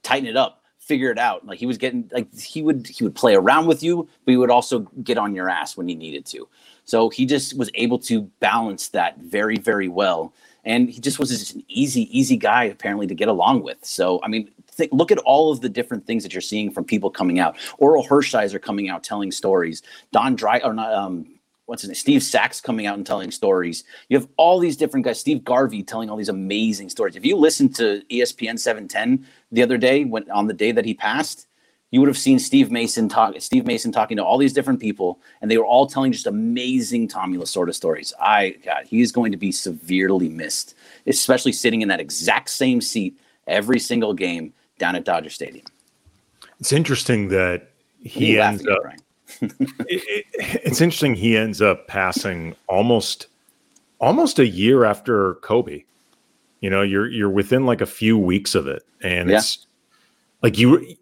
[0.02, 0.60] tighten it up
[0.90, 1.46] figure it out.
[1.46, 4.36] Like he was getting like he would he would play around with you, but he
[4.36, 6.48] would also get on your ass when he needed to.
[6.84, 10.32] So he just was able to balance that very, very well.
[10.64, 13.78] And he just was just an easy, easy guy apparently to get along with.
[13.82, 14.50] So, I mean,
[14.92, 17.56] look at all of the different things that you're seeing from people coming out.
[17.80, 19.82] Orel Hershiser coming out telling stories.
[20.12, 21.26] Don Dry or not, um,
[21.66, 21.94] what's his name?
[21.94, 23.84] Steve Sax coming out and telling stories.
[24.08, 25.20] You have all these different guys.
[25.20, 27.16] Steve Garvey telling all these amazing stories.
[27.16, 30.94] If you listened to ESPN 710 the other day, when on the day that he
[30.94, 31.46] passed,
[31.90, 35.20] you would have seen Steve Mason talk, Steve Mason talking to all these different people,
[35.42, 38.12] and they were all telling just amazing Tommy Lasorda stories.
[38.20, 40.76] I God, he is going to be severely missed,
[41.06, 45.66] especially sitting in that exact same seat every single game down at Dodger Stadium.
[46.58, 47.70] It's interesting that
[48.00, 48.78] he ends up.
[49.40, 49.52] it,
[49.88, 50.26] it,
[50.64, 53.28] it's interesting he ends up passing almost
[54.00, 55.84] almost a year after Kobe.
[56.60, 59.36] You know, you're you're within like a few weeks of it, and yeah.
[59.36, 59.66] it's
[60.42, 60.96] like you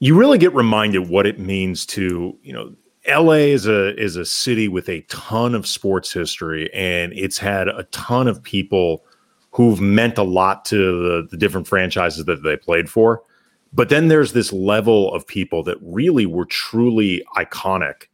[0.00, 2.74] you really get reminded what it means to you know
[3.08, 7.68] LA is a is a city with a ton of sports history and it's had
[7.68, 9.04] a ton of people
[9.52, 13.22] who've meant a lot to the, the, different franchises that they played for.
[13.72, 18.06] But then there's this level of people that really were truly iconic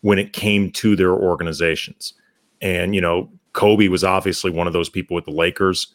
[0.00, 2.14] when it came to their organizations.
[2.60, 5.88] And you know, Kobe was obviously one of those people with the Lakers.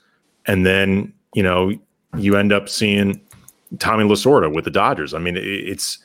[0.47, 1.71] And then, you know,
[2.17, 3.21] you end up seeing
[3.79, 5.13] Tommy Lasorda with the Dodgers.
[5.13, 5.99] I mean, it's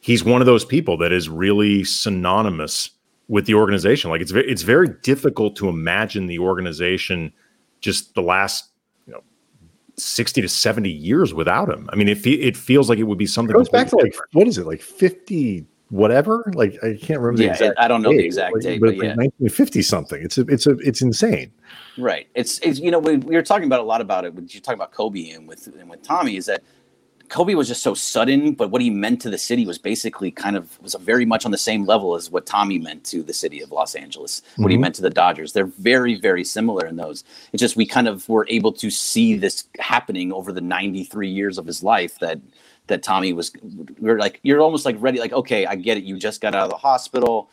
[0.00, 2.90] he's one of those people that is really synonymous
[3.28, 4.10] with the organization.
[4.10, 7.32] Like it's it's very difficult to imagine the organization
[7.80, 8.70] just the last
[9.06, 9.22] you know
[9.96, 11.88] 60 to 70 years without him.
[11.92, 14.12] I mean, it it feels like it would be something it goes back to like
[14.12, 14.34] different.
[14.34, 18.12] what is it like 50 whatever like I can't remember yeah, it, I don't know
[18.12, 18.18] date.
[18.18, 19.14] the exact like, date but, but yeah.
[19.16, 21.50] 1950 something it's a, it's a it's insane
[21.98, 24.46] right it's, it's you know we, we were talking about a lot about it when
[24.48, 26.62] you're talking about Kobe and with and with Tommy is that
[27.30, 30.56] Kobe was just so sudden, but what he meant to the city was basically kind
[30.56, 33.60] of was very much on the same level as what Tommy meant to the city
[33.62, 34.40] of Los Angeles.
[34.40, 34.62] Mm-hmm.
[34.62, 34.82] What he mm-hmm.
[34.82, 37.22] meant to the Dodgers, they're very, very similar in those.
[37.52, 41.56] It's just we kind of were able to see this happening over the 93 years
[41.56, 42.40] of his life that
[42.88, 43.52] that Tommy was.
[44.00, 46.02] We are like, you're almost like ready, like, okay, I get it.
[46.02, 47.48] You just got out of the hospital.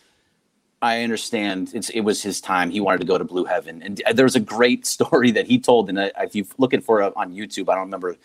[0.81, 1.71] I understand.
[1.75, 2.71] It's it was his time.
[2.71, 5.59] He wanted to go to Blue Heaven, and uh, there's a great story that he
[5.59, 5.89] told.
[5.89, 8.17] And if you're looking for it on YouTube, I don't remember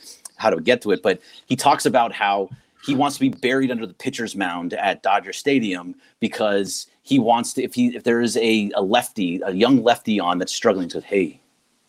[0.43, 2.51] how to get to it, but he talks about how
[2.85, 7.55] he wants to be buried under the pitcher's mound at Dodger Stadium because he wants
[7.55, 7.63] to.
[7.63, 11.01] If he if there is a, a lefty, a young lefty on that's struggling, to
[11.01, 11.41] hey,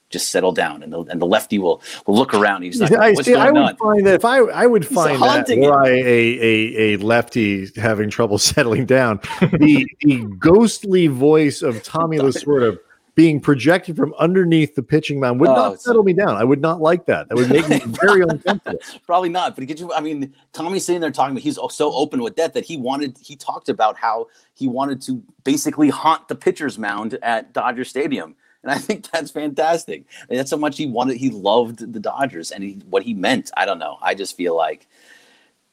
[0.10, 2.62] just settle down, and the, and the lefty will will look around.
[2.62, 3.76] He's like, I, see, I would on?
[3.78, 8.38] find that if I I would find that why a, a a lefty having trouble
[8.54, 12.78] settling down, the the ghostly voice of Tommy Lasorda
[13.16, 16.36] being projected from underneath the pitching mound would oh, not settle me down.
[16.36, 17.30] I would not like that.
[17.30, 18.80] That would make me very uncomfortable.
[19.05, 19.55] Probably not.
[19.55, 19.93] But get you.
[19.93, 21.38] I mean, Tommy's sitting there talking.
[21.38, 23.18] He's so open with that that he wanted.
[23.22, 28.36] He talked about how he wanted to basically haunt the pitcher's mound at Dodger Stadium.
[28.64, 30.05] And I think that's fantastic.
[30.30, 31.18] And that's how much he wanted.
[31.18, 33.51] He loved the Dodgers and he, what he meant.
[33.57, 33.97] I don't know.
[34.01, 34.88] I just feel like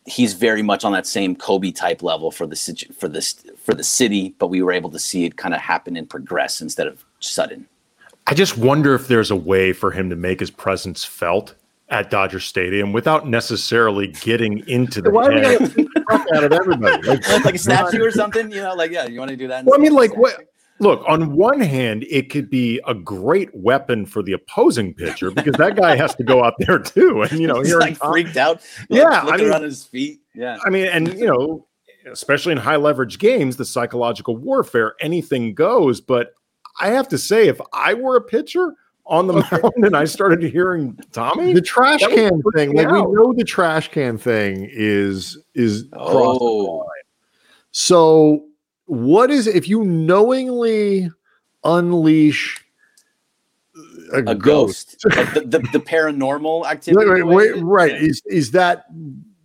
[0.07, 2.57] he's very much on that same Kobe type level for the
[2.99, 5.97] for this for the city, but we were able to see it kind of happen
[5.97, 7.67] and progress instead of sudden.
[8.27, 11.55] I just wonder if there's a way for him to make his presence felt
[11.89, 15.59] at Dodger Stadium without necessarily getting into the Why head.
[15.59, 17.03] gotta beat the fuck out of everybody?
[17.09, 19.49] Like, like, like a statue or something, you know, like yeah, you want to do
[19.49, 19.61] that?
[19.61, 20.01] in Well, I mean, statue?
[20.11, 20.35] like what?
[20.79, 25.53] Look, on one hand, it could be a great weapon for the opposing pitcher because
[25.57, 28.37] that guy has to go out there too, and you know, He's here like freaked
[28.39, 28.63] out.
[28.89, 30.21] Yeah, like, I mean- on his feet.
[30.35, 31.67] Yeah, I mean, and you know,
[32.11, 36.01] especially in high leverage games, the psychological warfare, anything goes.
[36.01, 36.33] But
[36.81, 38.75] I have to say, if I were a pitcher
[39.07, 43.03] on the mound and I started hearing Tommy, the trash can thing, me like we
[43.03, 46.87] know the trash can thing is is crossed Oh.
[47.73, 48.47] So
[48.87, 51.11] what is if you knowingly
[51.65, 52.65] unleash
[54.13, 57.11] a, a ghost, like the, the, the paranormal activity.
[57.11, 57.95] wait, the way wait, right.
[57.95, 58.87] Is is that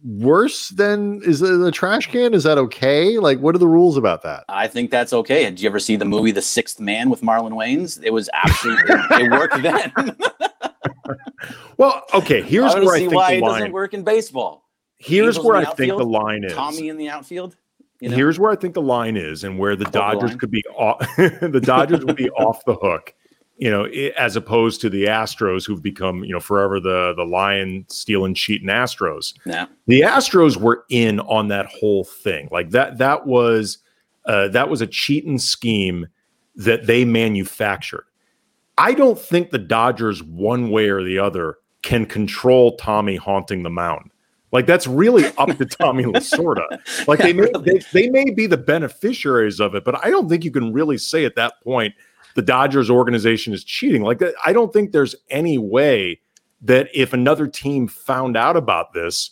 [0.06, 2.34] worse than is the, trash can?
[2.34, 3.18] Is that okay?
[3.18, 4.45] Like what are the rules about that?
[4.47, 5.45] I think that's okay.
[5.45, 8.01] Did you ever see the movie The Sixth Man with Marlon Wayans?
[8.03, 9.91] It was absolutely it worked then.
[11.78, 13.72] well, okay, here's I where I see think why the it doesn't line.
[13.72, 14.70] work in baseball.
[14.97, 16.53] Here's Angels where I the think the line is.
[16.53, 17.56] Tommy in the outfield.
[17.99, 18.16] You know?
[18.16, 20.39] Here's where I think the line is, and where the Dodgers line.
[20.39, 23.14] could be off, the Dodgers would be off the hook,
[23.58, 23.86] you know,
[24.18, 28.68] as opposed to the Astros, who've become, you know, forever the the lion stealing, cheating
[28.68, 29.34] Astros.
[29.45, 29.68] yeah.
[29.88, 32.97] The Astros were in on that whole thing, like that.
[32.97, 33.78] That was
[34.26, 36.08] uh, that was a cheating scheme
[36.56, 38.06] that they manufactured.
[38.78, 43.70] I don't think the Dodgers, one way or the other, can control Tommy haunting the
[43.70, 44.12] mound.
[44.51, 46.80] Like that's really up to Tommy Lasorda.
[47.08, 50.43] Like they may they, they may be the beneficiaries of it, but I don't think
[50.43, 51.93] you can really say at that point
[52.36, 54.04] the Dodgers organization is cheating.
[54.04, 56.20] Like uh, I don't think there's any way
[56.62, 59.32] that if another team found out about this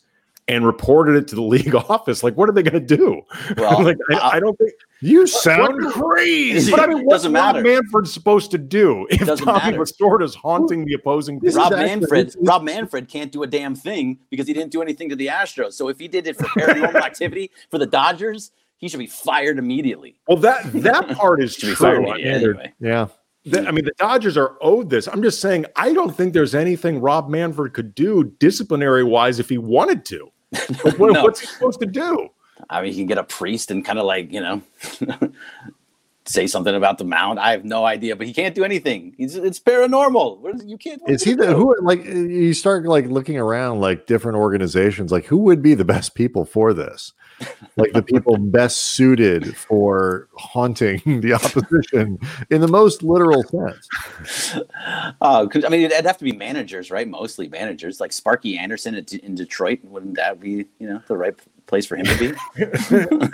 [0.50, 3.22] and reported it to the league office, like what are they going to do?
[3.58, 6.70] Well, like I, uh, I don't think You sound what- crazy.
[6.72, 7.62] But I mean, what's Rob matter.
[7.62, 10.22] Manfred supposed to do if Doesn't Tommy matter.
[10.24, 14.48] is haunting the opposing This Rob Manfred, Rob Manfred can't do a damn thing because
[14.48, 15.74] he didn't do anything to the Astros.
[15.74, 18.52] So if he did it for paranormal activity for the Dodgers,
[18.84, 20.20] he should be fired immediately.
[20.28, 22.12] Well, that that part is Should be fired true.
[22.12, 22.74] I mean, anyway.
[22.82, 23.08] yeah.
[23.46, 25.08] The- I mean, the Dodgers are owed this.
[25.08, 29.48] I'm just saying, I don't think there's anything Rob Manfred could do disciplinary wise if
[29.48, 30.30] he wanted to.
[30.98, 31.24] What- No.
[31.24, 32.28] What's he supposed to do?
[32.70, 34.62] I mean, he can get a priest and kind of like, you know,
[36.26, 37.40] say something about the mound.
[37.40, 39.14] I have no idea, but he can't do anything.
[39.18, 40.56] He's, it's paranormal.
[40.56, 41.02] Is, you can't.
[41.08, 45.38] Is he the who like you start like looking around like different organizations like who
[45.38, 47.14] would be the best people for this?
[47.76, 52.20] Like the people best suited for haunting the opposition
[52.50, 54.60] in the most literal sense.
[55.22, 57.08] Uh, I mean, it'd have to be managers, right?
[57.08, 59.80] Mostly managers, like Sparky Anderson in Detroit.
[59.84, 63.28] Wouldn't that be, you know, the right place for him to be?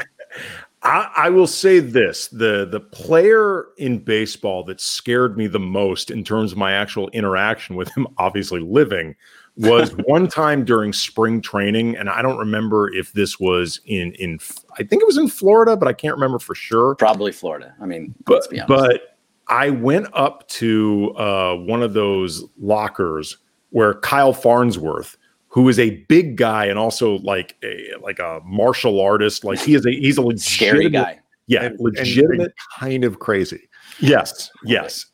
[0.82, 6.10] I, I will say this: the the player in baseball that scared me the most
[6.10, 9.16] in terms of my actual interaction with him, obviously living,
[9.58, 14.40] was one time during spring training, and I don't remember if this was in in
[14.74, 16.96] I think it was in Florida, but I can't remember for sure.
[16.96, 17.76] Probably Florida.
[17.82, 18.68] I mean, but, let's be honest.
[18.70, 19.18] but
[19.50, 23.38] I went up to uh, one of those lockers
[23.72, 25.18] where Kyle Farnsworth,
[25.50, 29.76] who is a big guy and also like a like a martial artist, like he
[29.76, 31.20] is a he's a legitimate Scary guy.
[31.48, 32.40] yeah, And- and- legitimate.
[32.42, 33.68] and kind of crazy.
[34.00, 35.06] yes, yes.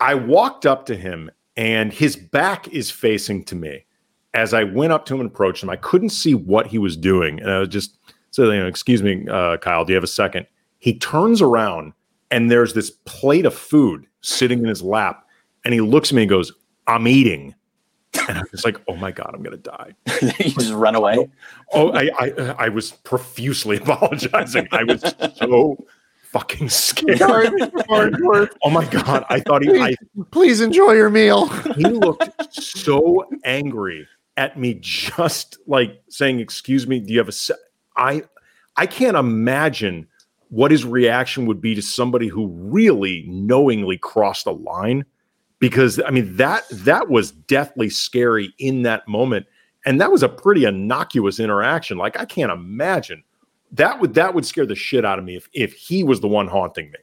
[0.00, 3.84] I walked up to him and his back is facing to me.
[4.34, 6.94] As I went up to him and approached him, I couldn't see what he was
[6.96, 7.96] doing, and I was just
[8.32, 10.46] so you know, excuse me, uh, Kyle, do you have a second?
[10.78, 11.94] He turns around
[12.30, 15.24] and there's this plate of food sitting in his lap,
[15.64, 16.52] and he looks at me and goes,
[16.88, 17.54] "I'm eating,"
[18.28, 21.28] and I'm just like, "Oh my god, I'm gonna die." you just run away.
[21.72, 24.68] Oh, I, I uh, I was profusely apologizing.
[24.72, 25.02] I was
[25.36, 25.76] so
[26.22, 27.20] fucking scared.
[28.62, 29.24] Oh my god!
[29.28, 29.94] I thought he I,
[30.30, 31.46] Please enjoy your meal.
[31.74, 34.06] he looked so angry
[34.36, 37.54] at me, just like saying, "Excuse me, do you have a?" Se-?
[37.96, 38.22] I
[38.76, 40.08] I can't imagine
[40.48, 45.04] what his reaction would be to somebody who really knowingly crossed a line,
[45.58, 49.46] because I mean that that was deathly scary in that moment,
[49.84, 51.98] and that was a pretty innocuous interaction.
[51.98, 53.22] Like I can't imagine
[53.72, 56.28] that would that would scare the shit out of me if if he was the
[56.28, 56.98] one haunting me.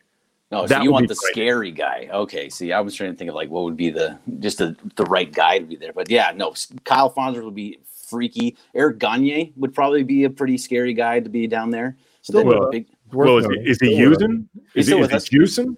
[0.52, 1.32] No, so That you want the great.
[1.32, 2.08] scary guy.
[2.14, 2.48] Okay.
[2.48, 5.06] See, I was trying to think of like what would be the just the, the
[5.06, 5.94] right guy to be there.
[5.94, 8.56] But yeah, no, Kyle Farnsworth would be freaky.
[8.76, 11.98] Eric Gagne would probably be a pretty scary guy to be down there.
[12.22, 14.48] So Still then with big, Well, is he, is he using?
[14.76, 15.30] Is he, still is he us.
[15.30, 15.76] juicing?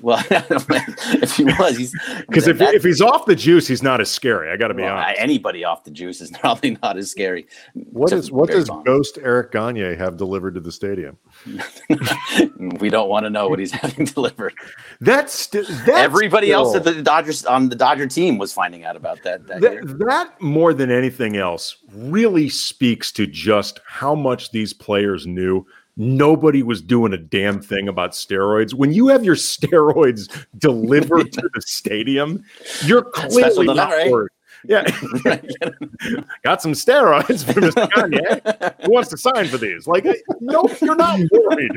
[0.00, 1.94] Well, if he was, he's
[2.28, 4.50] Because if, if he's off the juice, he's not as scary.
[4.50, 5.20] I got to be well, honest.
[5.20, 7.46] anybody off the juice is probably not as scary.
[7.74, 8.84] What Except what does Bonds.
[8.84, 11.16] Ghost Eric Gagne have delivered to the stadium?
[12.80, 14.54] we don't want to know what he's having delivered.
[15.00, 18.84] That's, st- that's Everybody else still- at the Dodgers on the Dodger team was finding
[18.84, 24.14] out about that that that, that more than anything else really speaks to just how
[24.14, 25.64] much these players knew
[25.96, 31.48] nobody was doing a damn thing about steroids when you have your steroids delivered to
[31.54, 32.44] the stadium
[32.84, 34.10] you're clearly not delivery.
[34.10, 34.30] worried
[34.68, 34.82] yeah
[36.42, 37.88] got some steroids for Mr.
[37.94, 38.74] Gagne.
[38.84, 39.86] Who wants to sign for these?
[39.86, 40.04] Like,
[40.40, 41.72] no, you're not worried.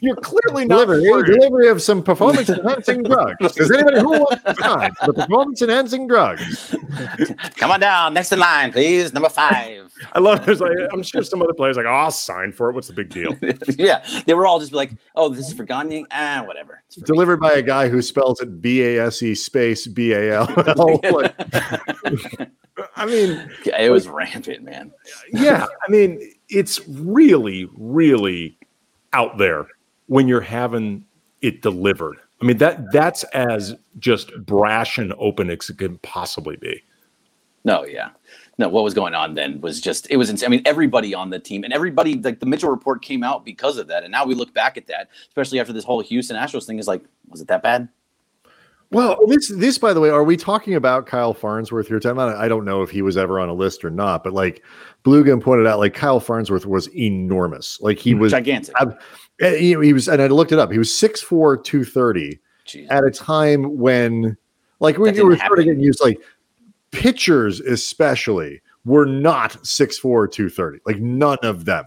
[0.00, 1.26] You're clearly not Delivery, worried.
[1.38, 3.54] delivery of some performance enhancing drugs.
[3.54, 6.74] Does anybody who wants to sign for the performance enhancing drugs?
[7.56, 9.12] Come on down, next in line, please.
[9.12, 9.90] Number five.
[10.14, 10.44] I love.
[10.44, 12.74] There's like, I'm sure some other players like, oh, I'll sign for it.
[12.74, 13.36] What's the big deal?
[13.78, 16.82] yeah, they were all just like, "Oh, this is for Gagne." Ah, whatever.
[16.86, 17.06] It's for me.
[17.06, 20.46] Delivered by a guy who spells it B A S E space B A L.
[22.38, 22.50] Like,
[22.96, 24.92] I mean, Yeah, it was rampant, man.
[25.32, 28.58] yeah, I mean, it's really, really
[29.12, 29.66] out there
[30.06, 31.04] when you're having
[31.42, 32.18] it delivered.
[32.40, 36.82] I mean that that's as just brash and open as it can possibly be.
[37.64, 38.10] No, yeah.
[38.58, 40.48] No, what was going on then was just it was insane.
[40.48, 43.78] I mean, everybody on the team and everybody like the Mitchell report came out because
[43.78, 44.02] of that.
[44.02, 46.88] And now we look back at that, especially after this whole Houston Astros thing is
[46.88, 47.88] like, was it that bad?
[48.92, 52.00] Well, this this by the way, are we talking about Kyle Farnsworth here?
[52.04, 54.32] I'm not, I don't know if he was ever on a list or not, but
[54.34, 54.62] like
[55.04, 57.80] Blugan pointed out, like Kyle Farnsworth was enormous.
[57.80, 58.74] Like he was gigantic.
[58.80, 59.00] ab-
[59.40, 60.70] eh, he, he was, and I looked it up.
[60.70, 62.86] He was 6'4", 230 Jeez.
[62.90, 64.36] at a time when,
[64.80, 65.64] like, we were starting happen.
[65.64, 66.20] getting used, like
[66.90, 70.80] pitchers especially were not 6'4", 230.
[70.84, 71.86] Like none of them.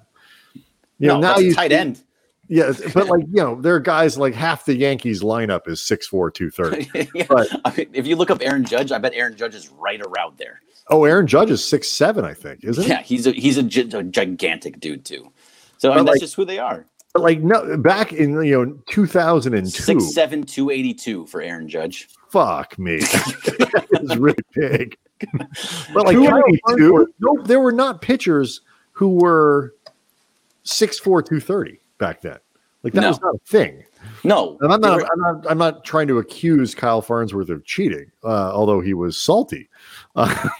[0.98, 2.02] You know, no, now that's a you tight end.
[2.48, 6.34] Yeah, but like you know, there are guys like half the Yankees lineup is 6'4",
[6.34, 7.10] 230.
[7.16, 7.26] Yeah.
[7.28, 10.00] But- I mean, if you look up Aaron Judge, I bet Aaron Judge is right
[10.02, 10.62] around there.
[10.90, 13.06] Oh, Aaron Judge is six seven, I think, isn't Yeah, it?
[13.08, 15.32] he's a he's a, gi- a gigantic dude too.
[15.78, 16.86] So I But mean, that's just who they are.
[17.14, 19.82] But like no, back in you know two thousand and two.
[19.82, 22.10] Six seven two eighty two for Aaron Judge.
[22.30, 24.96] Fuck me, that is really big.
[25.94, 26.28] But like 282?
[26.28, 28.60] Kyle Farnsworth, no, there were not pitchers
[28.92, 29.74] who were
[30.66, 32.38] 6'4", 230 back then.
[32.84, 33.08] Like that No.
[33.10, 33.84] was not a thing.
[34.24, 37.66] No, And I'm not, were- I'm not, I'm not trying to accuse Kyle Farnsworth of
[37.66, 39.68] cheating, uh, although he was salty.
[40.16, 40.28] Uh,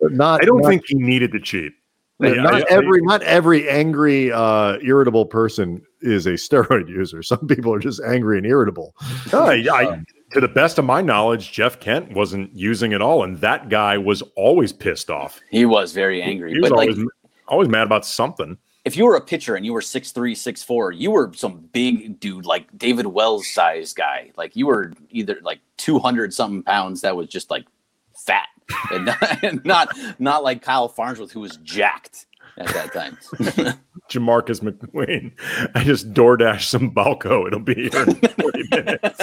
[0.00, 1.72] not, I don't not- think he needed to cheat.
[2.20, 7.48] Yeah, not I- every not every angry uh irritable person is a steroid user some
[7.48, 8.94] people are just angry and irritable
[9.32, 10.02] No, I, I-
[10.32, 13.98] to the best of my knowledge, Jeff Kent wasn't using it all, and that guy
[13.98, 15.40] was always pissed off.
[15.50, 16.52] he was very angry.
[16.52, 17.06] He was But like, always,
[17.48, 18.56] always mad about something.
[18.84, 21.68] If you were a pitcher and you were six three, six four, you were some
[21.72, 24.30] big dude, like David Wells size guy.
[24.36, 27.66] Like you were either like two hundred something pounds that was just like
[28.14, 28.48] fat,
[28.90, 32.26] and not, and not not like Kyle Farnsworth who was jacked
[32.58, 33.18] at that time.
[34.10, 35.32] Jamarcus McQueen.
[35.74, 37.46] I just DoorDash some Balco.
[37.46, 39.20] It'll be here in 40 minutes.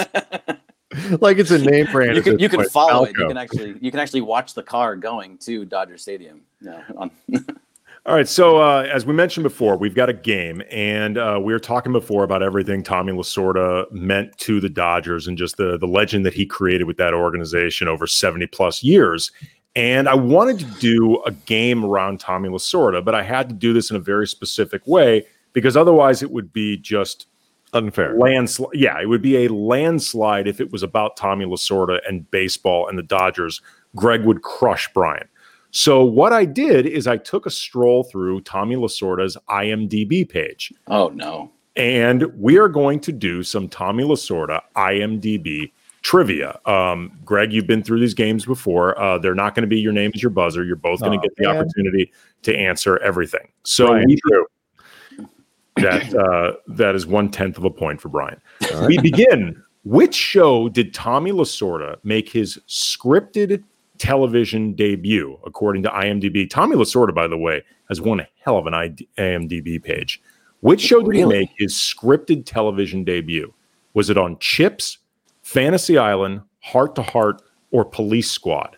[1.20, 3.16] like it's a name brand you can you can point, follow it.
[3.16, 6.40] You can actually you can actually watch the car going to Dodger Stadium.
[6.60, 7.10] No, on,
[8.10, 8.26] All right.
[8.26, 11.92] So, uh, as we mentioned before, we've got a game, and uh, we were talking
[11.92, 16.34] before about everything Tommy Lasorda meant to the Dodgers and just the, the legend that
[16.34, 19.30] he created with that organization over 70 plus years.
[19.76, 23.72] And I wanted to do a game around Tommy Lasorda, but I had to do
[23.72, 27.28] this in a very specific way because otherwise it would be just
[27.74, 28.74] unfair landslide.
[28.74, 32.98] Yeah, it would be a landslide if it was about Tommy Lasorda and baseball and
[32.98, 33.62] the Dodgers.
[33.94, 35.28] Greg would crush Brian.
[35.70, 41.08] So what I did is I took a stroll through Tommy Lasorda's IMDb page, oh
[41.08, 41.50] no.
[41.76, 45.70] and we are going to do some Tommy Lasorda IMDb
[46.02, 46.58] trivia.
[46.66, 48.98] Um, Greg, you've been through these games before.
[48.98, 50.64] Uh, they're not going to be your name is your buzzer.
[50.64, 51.56] You're both going to Aw, get the man.
[51.56, 52.12] opportunity
[52.42, 53.48] to answer everything.
[53.64, 54.18] So Brian, we
[55.76, 58.40] that uh, that is one tenth of a point for Brian.
[58.86, 59.62] We begin.
[59.84, 63.64] Which show did Tommy Lasorda make his scripted
[64.00, 66.48] television debut, according to IMDb?
[66.50, 68.72] Tommy Lasorda, by the way, has one hell of an
[69.16, 70.20] IMDb page.
[70.60, 73.52] Which show did he make his scripted television debut?
[73.94, 74.98] Was it on Chips,
[75.42, 78.76] Fantasy Island, Heart to Heart, or Police Squad?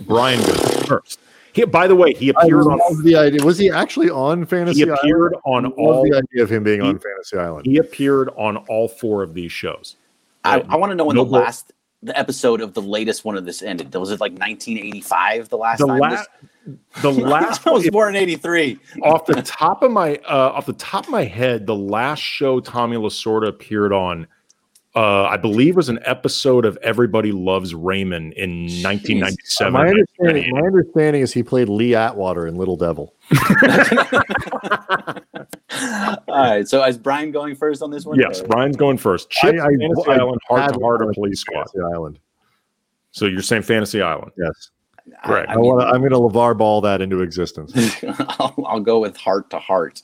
[0.00, 1.20] Brian goes first.
[1.52, 3.44] He, by the way, he appeared on love the idea.
[3.44, 5.66] Was he actually on Fantasy he appeared Island?
[5.66, 7.66] on all the idea of him being he- on Fantasy Island.
[7.66, 9.96] he appeared on all four of these shows.
[10.44, 11.72] I, Uh, I want to know when no the last
[12.02, 13.94] the episode of the latest one of this ended.
[13.94, 15.48] Was it like 1985?
[15.48, 15.98] The last The time.
[16.00, 16.28] last,
[17.00, 18.78] the last I was born in '83.
[19.02, 22.60] off the top of my uh, off the top of my head, the last show
[22.60, 24.26] Tommy Lasorda appeared on
[24.94, 29.72] uh, I believe was an episode of Everybody Loves Raymond in 1997.
[29.72, 33.14] my understanding, my understanding is he played Lee Atwater in Little Devil.
[35.72, 36.68] All right.
[36.68, 38.18] So is Brian going first on this one?
[38.18, 39.30] Yes, Or- Brian's going first.
[39.30, 41.64] Chip, I- I- Fantasy I Island, Heart to Heart, or Police Squad.
[41.74, 42.18] Fantasy Island.
[43.12, 44.32] So you're saying Fantasy Island?
[44.38, 44.70] Yes,
[45.24, 45.50] Correct.
[45.50, 45.80] I, want.
[45.82, 45.86] to.
[45.88, 47.72] I'm going to LaVar Ball that into existence.
[48.38, 50.02] I'll, I'll go with heart to heart.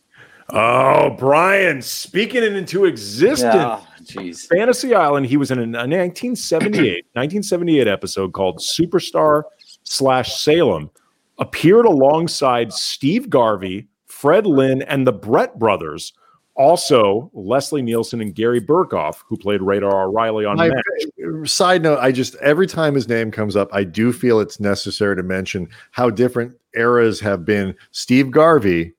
[0.51, 3.55] Oh, Brian, speaking it into existence.
[3.55, 3.81] Yeah.
[4.03, 4.47] Jeez.
[4.47, 9.43] Fantasy Island, he was in a 1978, 1978 episode called Superstar
[9.83, 10.91] slash Salem,
[11.39, 16.15] appeared alongside Steve Garvey, Fred Lynn, and the Brett brothers.
[16.55, 21.49] Also, Leslie Nielsen and Gary Burghoff, who played Radar O'Reilly on My Match.
[21.49, 25.15] side note: I just every time his name comes up, I do feel it's necessary
[25.15, 27.77] to mention how different eras have been.
[27.93, 28.95] Steve Garvey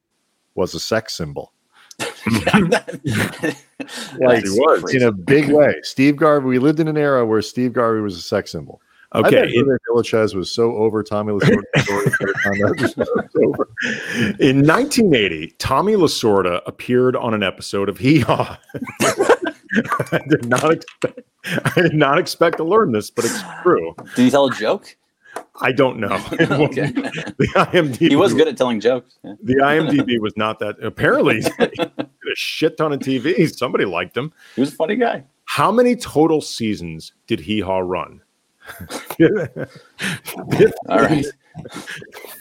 [0.56, 1.54] was a sex symbol.
[2.00, 2.08] like
[4.44, 4.94] he was.
[4.94, 5.76] in a big way.
[5.84, 6.48] Steve Garvey.
[6.48, 8.80] We lived in an era where Steve Garvey was a sex symbol.
[9.16, 12.94] Okay, bet in, Jorge Villachez was so over Tommy Lasorda story by the time that
[12.98, 13.10] was
[13.44, 13.68] over.
[14.40, 18.60] in 1980, Tommy Lasorda appeared on an episode of Hee Haw.
[20.12, 21.22] I did not expect.
[21.46, 23.96] I did not expect to learn this, but it's true.
[24.16, 24.96] Did he tell a joke?
[25.62, 26.14] I don't know.
[26.32, 26.92] okay.
[26.92, 29.18] the IMDb He was good at telling jokes.
[29.24, 29.34] Yeah.
[29.44, 30.82] The IMDb was not that.
[30.82, 33.54] Apparently, he did a shit ton of TV.
[33.56, 34.32] Somebody liked him.
[34.56, 35.24] He was a funny guy.
[35.46, 38.22] How many total seasons did Hee Haw run?
[40.90, 41.26] All right.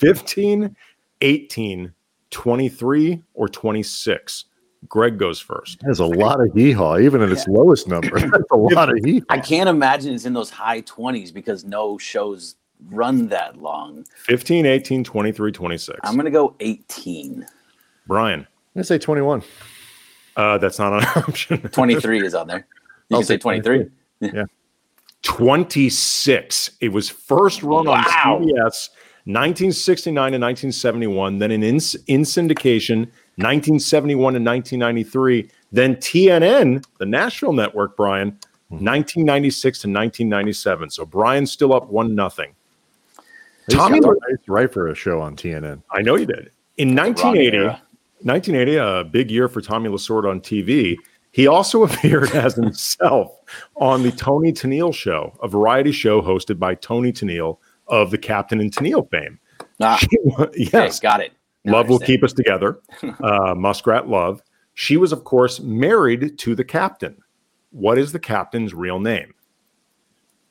[0.00, 0.76] 15,
[1.22, 1.94] 18,
[2.30, 4.44] 23, or 26?
[4.86, 5.80] Greg goes first.
[5.80, 8.20] There's a lot of hee haw, even at its lowest number.
[8.20, 11.98] That's a lot of hee I can't imagine it's in those high 20s because no
[11.98, 12.56] shows
[12.90, 14.04] run that long.
[14.16, 15.98] 15, 18, 23, 26.
[16.04, 17.46] I'm going to go 18.
[18.06, 19.42] Brian, I'm gonna say 21.
[20.36, 21.60] uh, that's not an option.
[21.60, 22.66] 23 is on there.
[23.10, 23.86] You I'll can say take 23.
[25.22, 26.70] 26.
[26.80, 27.94] It was first run Wow.
[27.94, 28.04] on
[28.42, 28.88] CBS
[29.24, 37.52] 1969 to 1971, then in, in, in syndication 1971 and 1993, then TNN, the national
[37.52, 38.28] network, Brian,
[38.70, 40.90] 1996 to 1997.
[40.90, 42.54] So Brian's still up one nothing.
[43.68, 45.82] Tommy, Tommy was right for a show on TNN.
[45.90, 46.50] I know you did.
[46.76, 47.66] In 1980,
[48.22, 50.96] 1980, a big year for Tommy Lasorda on TV.
[51.30, 53.30] He also appeared as himself
[53.76, 58.60] on the Toni Tennille Show, a variety show hosted by Toni Tennille of the Captain
[58.60, 59.38] and Tennille fame.
[59.80, 60.00] Ah,
[60.54, 61.32] yes, okay, got it.
[61.64, 62.80] Now Love will keep us together.
[63.22, 64.42] Uh, Muskrat Love.
[64.74, 67.16] She was, of course, married to the captain.
[67.70, 69.34] What is the captain's real name?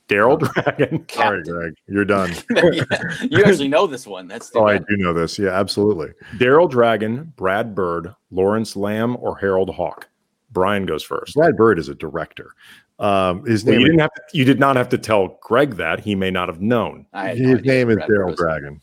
[0.07, 1.05] Daryl Dragon.
[1.09, 1.73] Sorry, Greg.
[1.87, 2.31] You're done.
[3.29, 4.27] you actually know this one.
[4.27, 5.37] That's the Oh, I do know this.
[5.37, 6.09] Yeah, absolutely.
[6.37, 10.07] Daryl Dragon, Brad Bird, Lawrence Lamb, or Harold Hawk?
[10.51, 11.35] Brian goes first.
[11.35, 12.51] Brad Bird is a director.
[12.99, 15.75] Um, his Well, name, you didn't have to, you did not have to tell Greg
[15.75, 17.05] that he may not have known.
[17.13, 18.81] I had no his name is Daryl Dragon.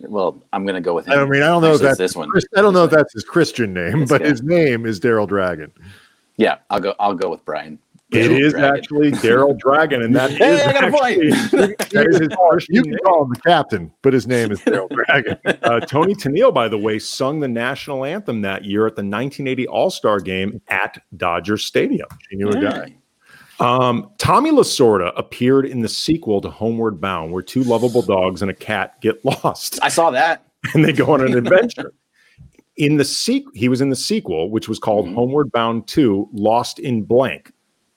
[0.00, 1.18] Well, I'm going to go with him.
[1.18, 2.30] I mean, I don't know if that's this one.
[2.56, 4.28] I don't know if that's his Christian name, This but guy.
[4.30, 5.70] his name is Daryl Dragon.
[6.38, 6.94] Yeah, I'll go.
[6.98, 7.78] I'll go with Brian.
[8.12, 8.76] It is Dragon.
[8.76, 11.78] actually Daryl Dragon, and that is Hey, I got a actually- point.
[11.90, 13.00] that is his Christian You can name.
[13.04, 15.38] call him the captain, but his name is Daryl Dragon.
[15.62, 19.66] Uh, Toni Tennille, by the way, sung the national anthem that year at the 1980
[19.68, 22.08] All Star Game at Dodger Stadium.
[22.30, 22.94] She knew a guy.
[23.60, 28.50] Um, Tommy Lasorda appeared in the sequel to Homeward Bound, where two lovable dogs and
[28.50, 30.44] a cat get lost I saw that.
[30.74, 31.92] and they go on an adventure.
[32.76, 35.14] In the sequel, he was in the sequel, which was called Mhm.
[35.14, 37.51] Homeward Bound 2 Lost in Blank.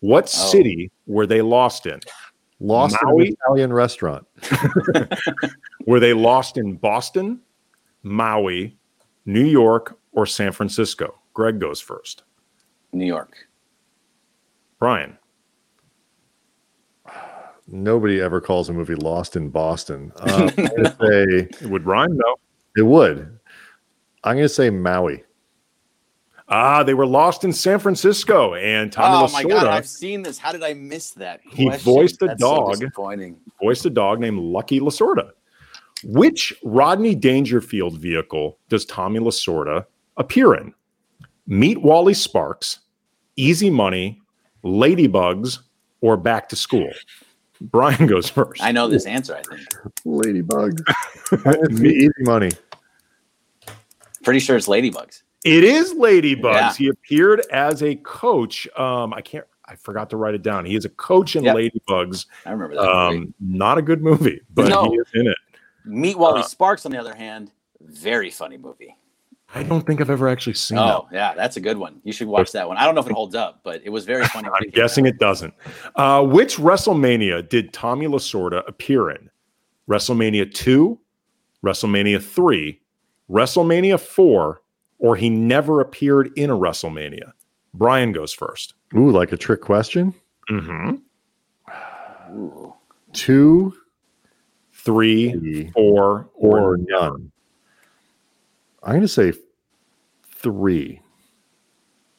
[0.06, 0.28] What Oh.
[0.52, 2.00] city were they lost in?
[2.60, 4.26] Lost in an Italian restaurant.
[5.88, 7.42] Were they lost in Boston,
[8.04, 8.78] Maui,
[9.26, 11.20] New York, or San Francisco?
[11.34, 12.24] Greg goes first.
[12.94, 13.36] New York.
[14.80, 15.18] Brian.
[17.68, 20.14] Nobody ever calls a movie Lost in Boston.
[20.22, 22.40] Uh, I'm going to say It would rhyme though.
[22.78, 23.38] it would.
[24.24, 25.24] I'm going to say Maui.
[26.48, 30.22] Ah, they were lost in San Francisco, and Tommy oh Lasorda my god, I've seen
[30.22, 30.38] this.
[30.38, 31.42] How did I miss that?
[31.44, 32.72] He voiced a That's so dog.
[32.74, 33.38] disappointing.
[33.62, 35.32] voiced a dog named Lucky Lasorda.
[36.04, 39.86] Which Rodney Dangerfield vehicle does Tommy Lasorda
[40.18, 40.72] appear in?
[41.48, 42.80] Meet Wally Sparks,
[43.38, 44.22] Easy Money,
[44.64, 45.60] Ladybugs,
[46.02, 46.90] or Back to School?
[47.60, 48.62] Brian goes first.
[48.62, 49.36] I know this answer.
[49.36, 49.68] I think.
[50.06, 50.80] Ladybugs.
[51.84, 52.52] Easy money.
[54.24, 55.24] Pretty sure it's ladybugs.
[55.46, 56.44] It is Ladybugs.
[56.44, 56.74] Yeah.
[56.74, 58.68] He appeared as a coach.
[58.78, 59.46] Um, I can't.
[59.68, 60.66] I forgot to write it down.
[60.66, 61.56] He is a coach in Yep.
[61.56, 62.26] Ladybugs.
[62.46, 62.82] I remember that.
[62.84, 63.18] movie.
[63.26, 64.90] Um, not a good movie, but No.
[64.92, 65.38] he is in it.
[65.86, 68.96] Meet Wally uh, Sparks, on the other hand, very funny movie.
[69.54, 72.02] I don't think I've ever actually seen Oh, yeah, that's a good one.
[72.04, 72.78] You should watch that one.
[72.78, 74.50] I don't know if it holds up, but it was very funny.
[74.54, 75.54] I'm guessing it doesn't.
[75.96, 79.30] Uh, which WrestleMania did Tommy Lasorda appear in?
[79.90, 81.00] WrestleMania 2,
[81.64, 82.82] WrestleMania 3,
[83.30, 84.62] WrestleMania 4,
[85.06, 87.32] or he never appeared in a WrestleMania?
[87.74, 88.74] Brian goes first.
[88.96, 90.14] Ooh, like a trick question.
[90.50, 90.96] Mm-hmm.
[92.36, 92.74] Ooh.
[93.14, 93.74] Two
[94.86, 97.32] Three, three, four, or or none.
[98.84, 99.34] I'm going to say
[100.30, 101.02] three.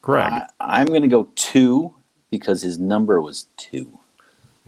[0.03, 0.33] Greg.
[0.33, 1.95] I, I'm going to go two
[2.31, 4.01] because his number was two.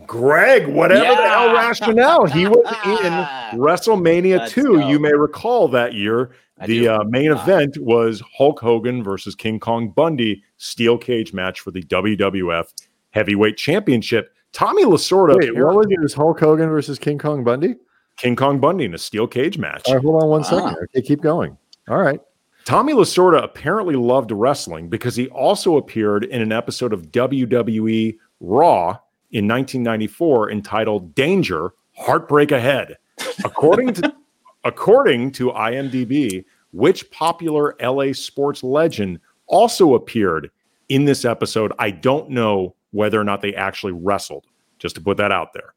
[0.06, 2.64] Greg, whatever the hell rationale, he was
[3.00, 3.12] in
[3.60, 4.62] WrestleMania Let's 2.
[4.62, 4.88] go.
[4.88, 6.30] You may recall that year,
[6.60, 7.42] I the uh, main Ah.
[7.42, 12.72] event was Hulk Hogan versus King Kong Bundy steel cage match for the WWF
[13.10, 14.30] Heavyweight Championship.
[14.52, 15.92] Tommy Lasorda, Wait, what was it?
[15.94, 17.76] It was Hulk Hogan versus King Kong Bundy?
[18.16, 19.82] King Kong Bundy in a steel cage match.
[19.86, 20.44] All right, hold on one Ah.
[20.44, 20.76] second.
[20.84, 21.56] Okay, keep going.
[21.88, 22.20] All right.
[22.64, 28.98] Tommy Lasorda apparently loved wrestling because he also appeared in an episode of WWE Raw
[29.30, 32.96] in 1994 entitled Danger Heartbreak Ahead.
[33.44, 34.14] According to
[34.68, 40.50] according to IMDb, which popular LA sports legend also appeared
[40.88, 41.72] in this episode?
[41.78, 44.46] I don't know whether or not they actually wrestled,
[44.78, 45.74] just to put that out there.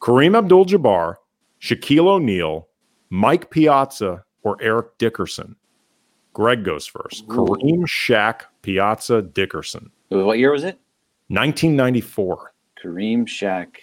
[0.00, 1.14] Kareem Abdul Jabbar,
[1.60, 2.68] Shaquille O'Neal,
[3.08, 5.56] Mike Piazza, or Eric Dickerson?
[6.32, 7.24] Greg goes first.
[7.24, 7.28] Ooh.
[7.28, 9.90] Kareem, Shaq, Piazza, Dickerson.
[10.08, 10.78] What year was it?
[11.28, 12.52] 1994.
[12.82, 13.76] Kareem Shaq.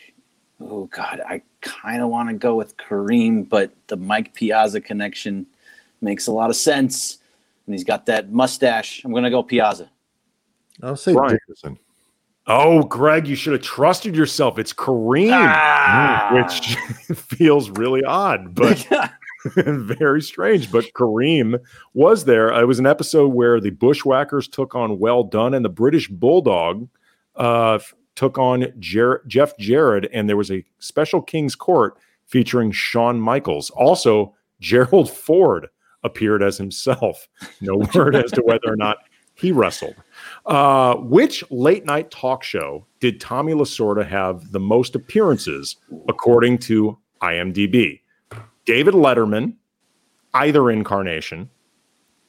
[0.63, 5.45] Oh God, I kind of want to go with Kareem, but the Mike Piazza connection
[6.01, 7.19] makes a lot of sense,
[7.65, 9.03] and he's got that mustache.
[9.03, 9.89] I'm gonna go Piazza.
[10.83, 11.31] I'll say Brian.
[11.47, 11.77] Dickerson.
[12.47, 14.57] Oh, Greg, you should have trusted yourself.
[14.57, 16.31] It's Kareem, Ah!
[16.33, 16.75] which
[17.17, 18.87] feels really odd, but
[19.55, 20.71] very strange.
[20.71, 21.59] But Kareem
[21.93, 22.51] was there.
[22.59, 26.87] It was an episode where the Bushwhackers took on Well Done, and the British Bulldog
[27.35, 31.97] uh, f- took on Jer- Jeff Jarrett, and there was a special King's Court
[32.27, 33.71] featuring Shawn Michaels.
[33.71, 35.69] Also, Gerald Ford
[36.03, 37.27] appeared as himself.
[37.61, 38.97] No word as to whether or not
[39.33, 39.95] he wrestled.
[40.45, 46.99] Uh, which late night talk show did Tommy Lasorda have the most appearances, according to
[47.23, 48.01] IMDb?
[48.65, 49.55] David Letterman,
[50.35, 51.49] either incarnation,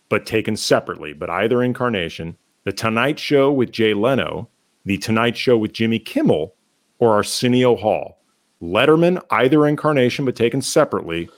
[0.08, 2.38] but taken separately, but either incarnation.
[2.64, 4.48] The Tonight Show with Jay Leno,
[4.84, 6.54] The Tonight Show with Jimmy Kimmel,
[6.98, 8.18] or Arsenio Hall.
[8.62, 11.28] Letterman, either incarnation, but taken separately.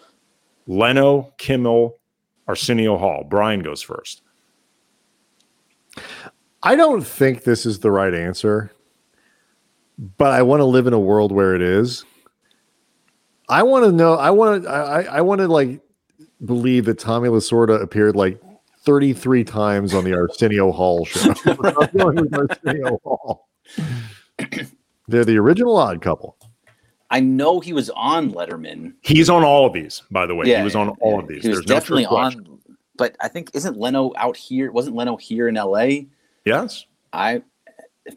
[0.67, 1.99] Leno, Kimmel,
[2.47, 3.25] Arsenio Hall.
[3.25, 4.23] Brian goes first.
[6.63, 8.73] I don't think this is the right answer,
[10.19, 12.05] but I want to live in a world where it is.
[13.49, 14.15] I want to know.
[14.15, 14.71] I want to.
[14.71, 15.81] I, I want to like
[16.45, 18.41] believe that Tommy Lasorda appeared like
[18.85, 21.33] 33 times on the Arsenio Hall show.
[21.97, 23.49] Going with Arsenio Hall.
[25.09, 26.37] They're the original odd couple.
[27.11, 28.95] I know he was on Letterman.
[29.03, 30.55] He's on all of these, by the way.
[30.55, 31.19] he was on all yeah.
[31.21, 31.43] of these.
[31.43, 32.47] He was There's definitely trick question.
[32.47, 32.77] on.
[32.97, 34.71] But I think isn't Leno out here?
[34.73, 36.09] Wasn't Leno here in L.A.?
[36.45, 36.87] Yes.
[37.13, 37.43] I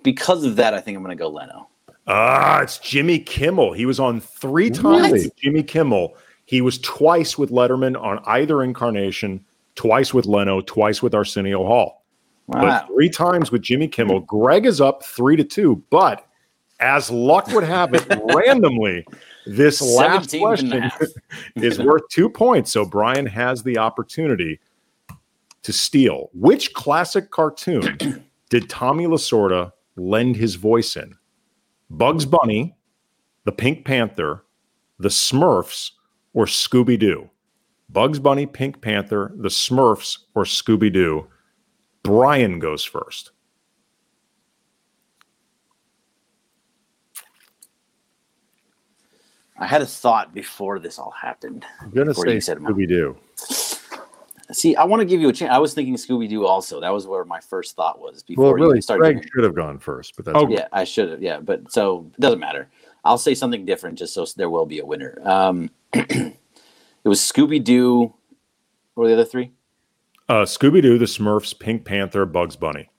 [0.03, 1.67] because of that, I think I'm gonna go Leno.
[2.07, 3.73] Ah, it's Jimmy Kimmel.
[3.73, 5.23] He was on three times Really?
[5.23, 6.15] with Jimmy Kimmel.
[6.45, 9.43] He was twice with Letterman on either incarnation,
[9.77, 12.03] twice with Leno, twice with Arsenio Hall.
[12.49, 14.21] But three times with Jimmy Kimmel.
[14.21, 16.27] Greg is up three to two, but
[16.79, 18.05] as luck would have it,
[18.35, 19.05] randomly,
[19.45, 21.13] this last 17 and a question
[21.55, 22.71] is worth two points.
[22.71, 24.59] So Brian has the opportunity
[25.63, 26.29] to steal.
[26.33, 31.15] Which classic cartoon did Tommy Lasorda lend his voice in?
[31.89, 32.75] Bugs Bunny,
[33.45, 34.45] the Pink Panther,
[34.99, 35.91] the Smurfs,
[36.33, 37.29] or Scooby Doo?
[37.89, 41.27] Bugs Bunny, Pink Panther, the Smurfs, or Scooby Doo?
[42.03, 43.31] Brian goes first.
[49.59, 51.65] I had a thought before this all happened.
[51.81, 52.39] I'm gonna say you.
[52.39, 53.17] Scooby Doo.
[54.51, 55.51] See, I want to give you a chance.
[55.51, 56.79] I was thinking Scooby Doo also.
[56.79, 59.01] That was where my first thought was before Well, you really, even started.
[59.01, 61.21] Greg doing- should have gone first, but that's Oh, Yeah, I should have.
[61.21, 62.69] Yeah, but so it doesn't matter.
[63.03, 65.17] I'll say something different just so there will be a winner.
[65.23, 65.69] Um,
[67.07, 68.13] it was Scooby Doo.
[68.93, 69.53] What were the other three?
[70.27, 72.89] Uh, Scooby Doo, the Smurfs, Pink Panther, Bugs Bunny.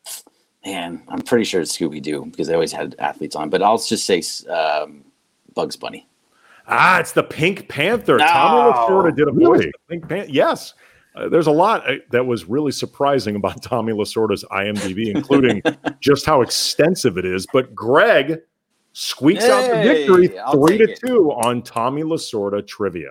[0.65, 3.51] Man, I'm pretty sure it's Scooby Doo because they always had athletes on.
[3.51, 5.05] But I'll just say um,
[5.55, 6.09] Bugs Bunny.
[6.69, 8.17] Ah, it's the Pink Panther.
[8.17, 8.27] No.
[8.27, 9.59] Tommy Lasorda did a voice.
[9.59, 9.73] Really?
[9.91, 10.33] Pink Panther.
[10.33, 10.73] Yes.
[11.15, 15.61] Uh, there's a lot uh, that was really surprising about Tommy Lasorda's IMDb, including
[16.01, 17.47] just how extensive it is.
[17.53, 18.39] But Greg
[18.95, 20.99] squeaks out the victory I'll three to it.
[20.99, 23.11] two on Tommy Lasorda trivia.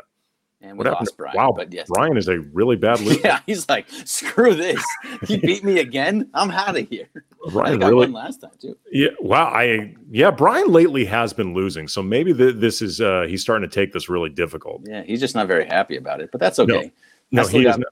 [0.67, 1.07] And we What happened?
[1.07, 1.35] lost to- Brian.
[1.37, 1.87] wow, But yes.
[1.89, 3.19] Brian is a really bad loser.
[3.23, 4.83] Yeah, he's like, screw this.
[5.27, 6.29] He beat me again.
[6.33, 7.07] I'm out of here.
[7.15, 8.75] I Brian think I really won last time too.
[8.91, 9.45] Yeah, wow.
[9.45, 13.67] I yeah, Brian lately has been losing, so maybe th- this is uh he's starting
[13.69, 14.81] to take this really difficult.
[14.85, 16.91] Yeah, he's just not very happy about it, but that's okay.
[17.31, 17.87] No, still he got- is not,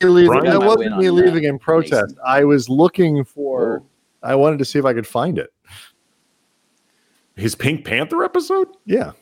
[0.00, 0.30] You're leaving.
[0.30, 2.02] Brian- That wasn't me uh, leaving in protest.
[2.14, 2.18] Mason.
[2.26, 3.82] I was looking for.
[4.22, 5.52] I wanted to see if I could find it.
[7.36, 8.68] his Pink Panther episode.
[8.86, 9.12] Yeah.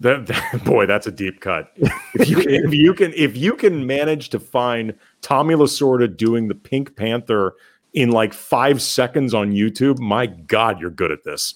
[0.00, 1.72] That, that- boy, that's a deep cut.
[2.14, 6.54] If you, if you can if you can manage to find Tommy Lasorda doing the
[6.54, 7.54] Pink Panther
[7.94, 11.54] in like five seconds on YouTube, my God, you're good at this.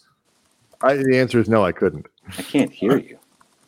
[0.83, 1.63] I, the answer is no.
[1.65, 2.07] I couldn't.
[2.39, 3.19] I can't hear you.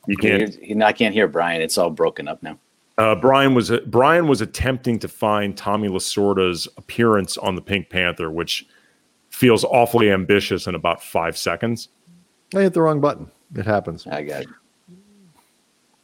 [0.06, 0.54] You can't.
[0.54, 1.60] He- he- I can't hear Brian.
[1.60, 2.58] It's all broken up now.
[2.98, 8.30] Uh, Brian was Brian was attempting to find Tommy Lasorda's appearance on the Pink Panther,
[8.30, 8.66] which
[9.30, 11.88] feels awfully ambitious in about five seconds.
[12.54, 13.30] I hit the wrong button.
[13.56, 14.06] It happens.
[14.06, 14.48] I got it.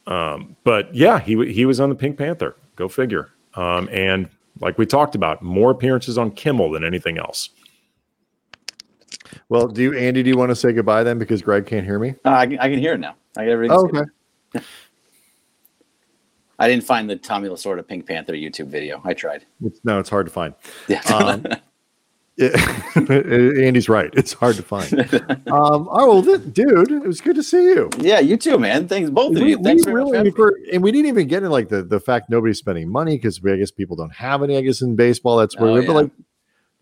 [0.09, 2.55] Um, but yeah, he he was on the Pink Panther.
[2.75, 3.29] Go figure.
[3.55, 4.27] Um, and
[4.59, 7.49] like we talked about, more appearances on Kimmel than anything else.
[9.47, 10.23] Well, do you, Andy?
[10.23, 12.15] Do you want to say goodbye then because Greg can't hear me?
[12.25, 13.15] Uh, I, can, I can hear it now.
[13.37, 13.77] I got everything.
[13.77, 14.65] Oh, okay.
[16.59, 19.01] I didn't find the Tommy Lasorda Pink Panther YouTube video.
[19.05, 19.45] I tried.
[19.63, 20.53] It's, no, it's hard to find.
[20.87, 21.01] Yeah.
[21.03, 21.45] Um,
[22.39, 24.09] Yeah, Andy's right.
[24.13, 24.89] It's hard to find.
[25.49, 27.89] Um, oh well, dude, it was good to see you.
[27.99, 28.87] yeah, you too, man.
[28.87, 29.61] Thanks, both of you.
[29.61, 32.29] Thanks very really, for for, and we didn't even get in like the the fact
[32.29, 34.57] nobody's spending money because I guess people don't have any.
[34.57, 35.69] I guess in baseball, that's where.
[35.69, 35.87] Oh, we're yeah.
[35.87, 36.11] But like,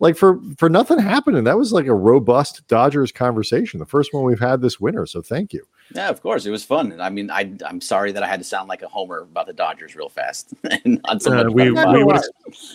[0.00, 4.24] like for for nothing happening, that was like a robust Dodgers conversation, the first one
[4.24, 5.06] we've had this winter.
[5.06, 5.66] So thank you.
[5.90, 6.00] Me.
[6.00, 6.46] Yeah, of course.
[6.46, 7.00] It was fun.
[7.00, 9.52] I mean, I, I'm sorry that I had to sound like a homer about the
[9.52, 10.52] Dodgers real fast.
[10.84, 12.20] and not so Uh, much we- about we mine.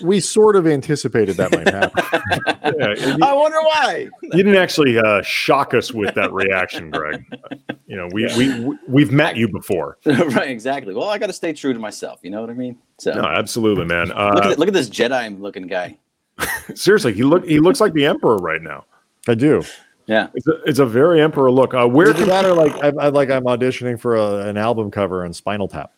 [0.04, 2.60] We sort of anticipated that might happen.
[2.80, 4.10] Yeah, you, I wonder why.
[4.24, 7.24] you didn't actually uh, shock us with that reaction, Greg.
[7.86, 9.98] You know, we we we've met you before.
[10.06, 10.94] right, exactly.
[10.96, 12.22] Well, I got to stay true to myself.
[12.24, 12.78] You know what I mean?
[13.00, 14.08] So No, absolutely, man.
[14.08, 15.98] look, at, Uh, look at this Jedi looking guy.
[16.74, 18.86] seriously, he look he looks like the emperor right now.
[19.28, 19.64] I do.
[20.06, 20.28] Yeah.
[20.34, 21.74] It's a, it's a very emperor look.
[21.74, 24.92] Uh, where Either that or like I, I like I'm auditioning for a, an album
[24.92, 25.94] cover and Spinal Tap,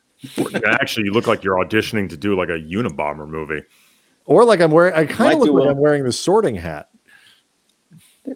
[0.66, 3.64] actually you look like you're auditioning to do like a Unabomber movie.
[4.26, 4.94] or like I'm wearing.
[4.94, 5.70] I kind Might of look like well.
[5.70, 6.90] I'm wearing the Sorting Hat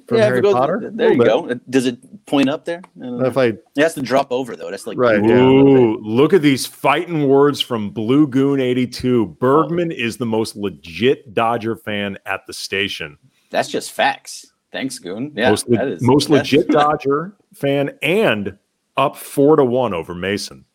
[0.07, 0.91] from yeah, Harry it goes- Potter.
[0.93, 1.59] There you A little go.
[1.69, 2.81] Does it point up there?
[3.01, 3.25] I.
[3.27, 4.69] If I It has to drop over though.
[4.71, 5.35] That's like Right, yeah.
[5.39, 9.37] Ooh, look at these fighting words from Blue Goon 82.
[9.39, 13.17] Bergman is the most legit Dodger fan at the station.
[13.51, 14.51] That's just facts.
[14.71, 15.31] Thanks, Goon.
[15.35, 18.57] Yeah, most le- that is most legit Dodger fan and
[18.97, 20.65] up four to one over Mason,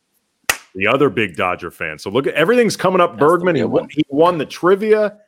[0.75, 1.99] the other big Dodger fan.
[1.99, 3.13] So look at everything's coming up.
[3.13, 5.19] That's Bergman, he won, he won the trivia.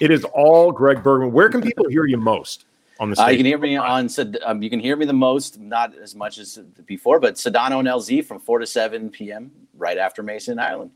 [0.00, 1.32] It is all Greg Bergman.
[1.32, 2.66] Where can people hear you most
[3.00, 4.08] on the Uh, you can hear me on.
[4.44, 7.88] Um, you can hear me the most, not as much as before, but Sedano and
[7.88, 9.50] LZ from four to seven p.m.
[9.74, 10.90] right after Mason Island.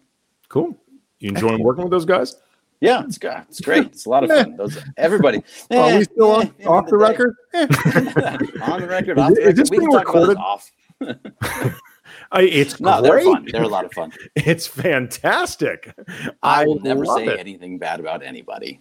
[0.48, 0.76] cool.
[1.18, 2.36] You enjoying working with those guys?
[2.80, 3.42] Yeah, it's good.
[3.48, 3.86] It's great.
[3.86, 4.56] It's a lot of fun.
[4.56, 5.38] Those everybody.
[5.70, 7.04] are Eh, we still eh, on, off the day.
[7.04, 7.34] record?
[7.54, 7.66] Eh.
[8.62, 9.18] on the record.
[9.18, 10.38] Is Off it- the is this we being talk about this recorded?
[10.38, 10.72] off.
[12.32, 13.46] I, it's No, they're fun.
[13.50, 14.12] They're a lot of fun.
[14.36, 15.92] It's fantastic.
[16.42, 17.38] I will never say it.
[17.40, 18.80] anything bad about anybody,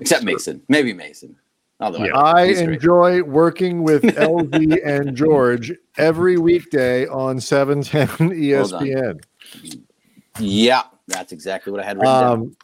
[0.00, 0.62] except Mason.
[0.68, 1.36] Maybe Mason.
[1.80, 2.16] Although Yeah.
[2.18, 2.74] I he's great.
[2.74, 9.20] enjoy working with LZ and George every weekday on E 710 ESPN.
[10.38, 12.32] Yeah, that's exactly what I had written down.
[12.32, 12.56] Um,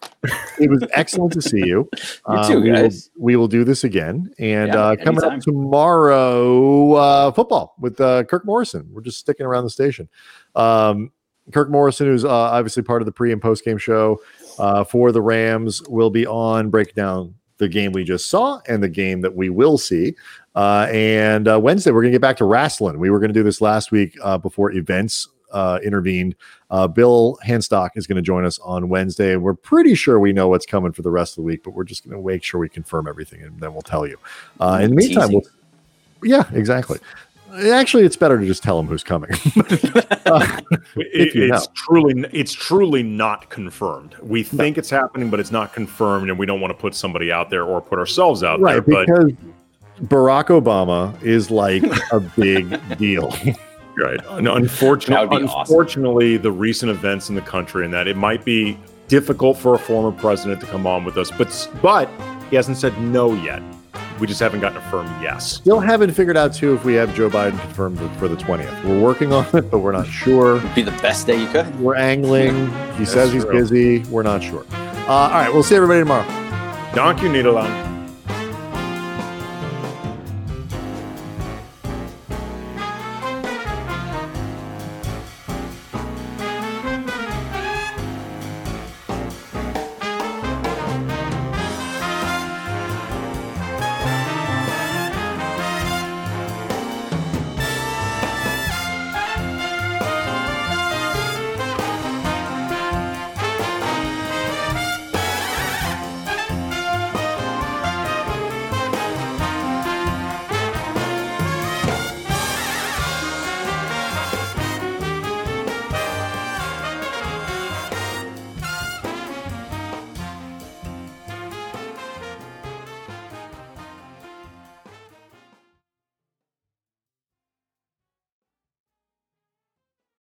[0.61, 1.89] it was excellent to see you.
[2.29, 4.31] You too, we will- We will, do this again.
[4.39, 5.39] And Yeah, uh, coming anytime.
[5.39, 8.89] up tomorrow, uh, football with uh, Kirk Morrison.
[8.93, 10.09] We're just sticking around the station.
[10.55, 11.11] Um,
[11.53, 14.21] Kirk Morrison, who's uh, obviously part of the pre and post game show
[14.59, 18.89] uh, for the Rams, will be on breakdown the game we just saw and the
[18.89, 20.15] game that we will see.
[20.55, 22.99] Uh, and uh, Wednesday, we're going to get back to wrestling.
[22.99, 26.37] We were going to do this last week uh, before events uh, intervened.
[26.71, 30.35] Uh, Bill Hanstock is going to join us on Wednesday, and we're pretty sure we
[30.35, 32.43] know what's coming for the rest of the week, but we're just going to make
[32.43, 34.19] sure we confirm everything, and then we'll tell you.
[34.61, 35.43] Uh, in the meantime, we'll,
[36.23, 36.99] yeah, exactly.
[37.71, 39.31] Actually, it's better to just tell them who's coming.
[40.27, 40.61] Uh,
[40.97, 41.73] It- it's know.
[41.77, 44.17] truly it's truly not confirmed.
[44.21, 47.31] We think it's happening, but it's not confirmed, and we don't want to put somebody
[47.31, 49.07] out there or put ourselves out right, there.
[49.07, 49.33] But because
[50.09, 53.33] Barack Obama is like a big deal.
[53.99, 55.61] Right, Un- That unfortunately, awesome.
[55.61, 58.79] unfortunately, the recent events in the country and that it might be
[59.09, 62.09] difficult for a former president to come on with us, but but
[62.51, 63.63] he hasn't said no yet.
[64.19, 65.53] We just haven't gotten a firm yes.
[65.57, 68.73] Still haven't figured out too if we have Joe Biden confirmed for the twentieth.
[68.85, 70.61] We're working on it, but we're not sure.
[70.75, 71.79] Be the best day you could.
[71.81, 72.71] We're angling.
[72.95, 73.53] He says he's true.
[73.53, 73.99] busy.
[74.11, 74.65] We're not sure.
[75.07, 76.25] Uh, all right, we'll see everybody tomorrow.
[76.95, 77.96] Dank you, Nederland.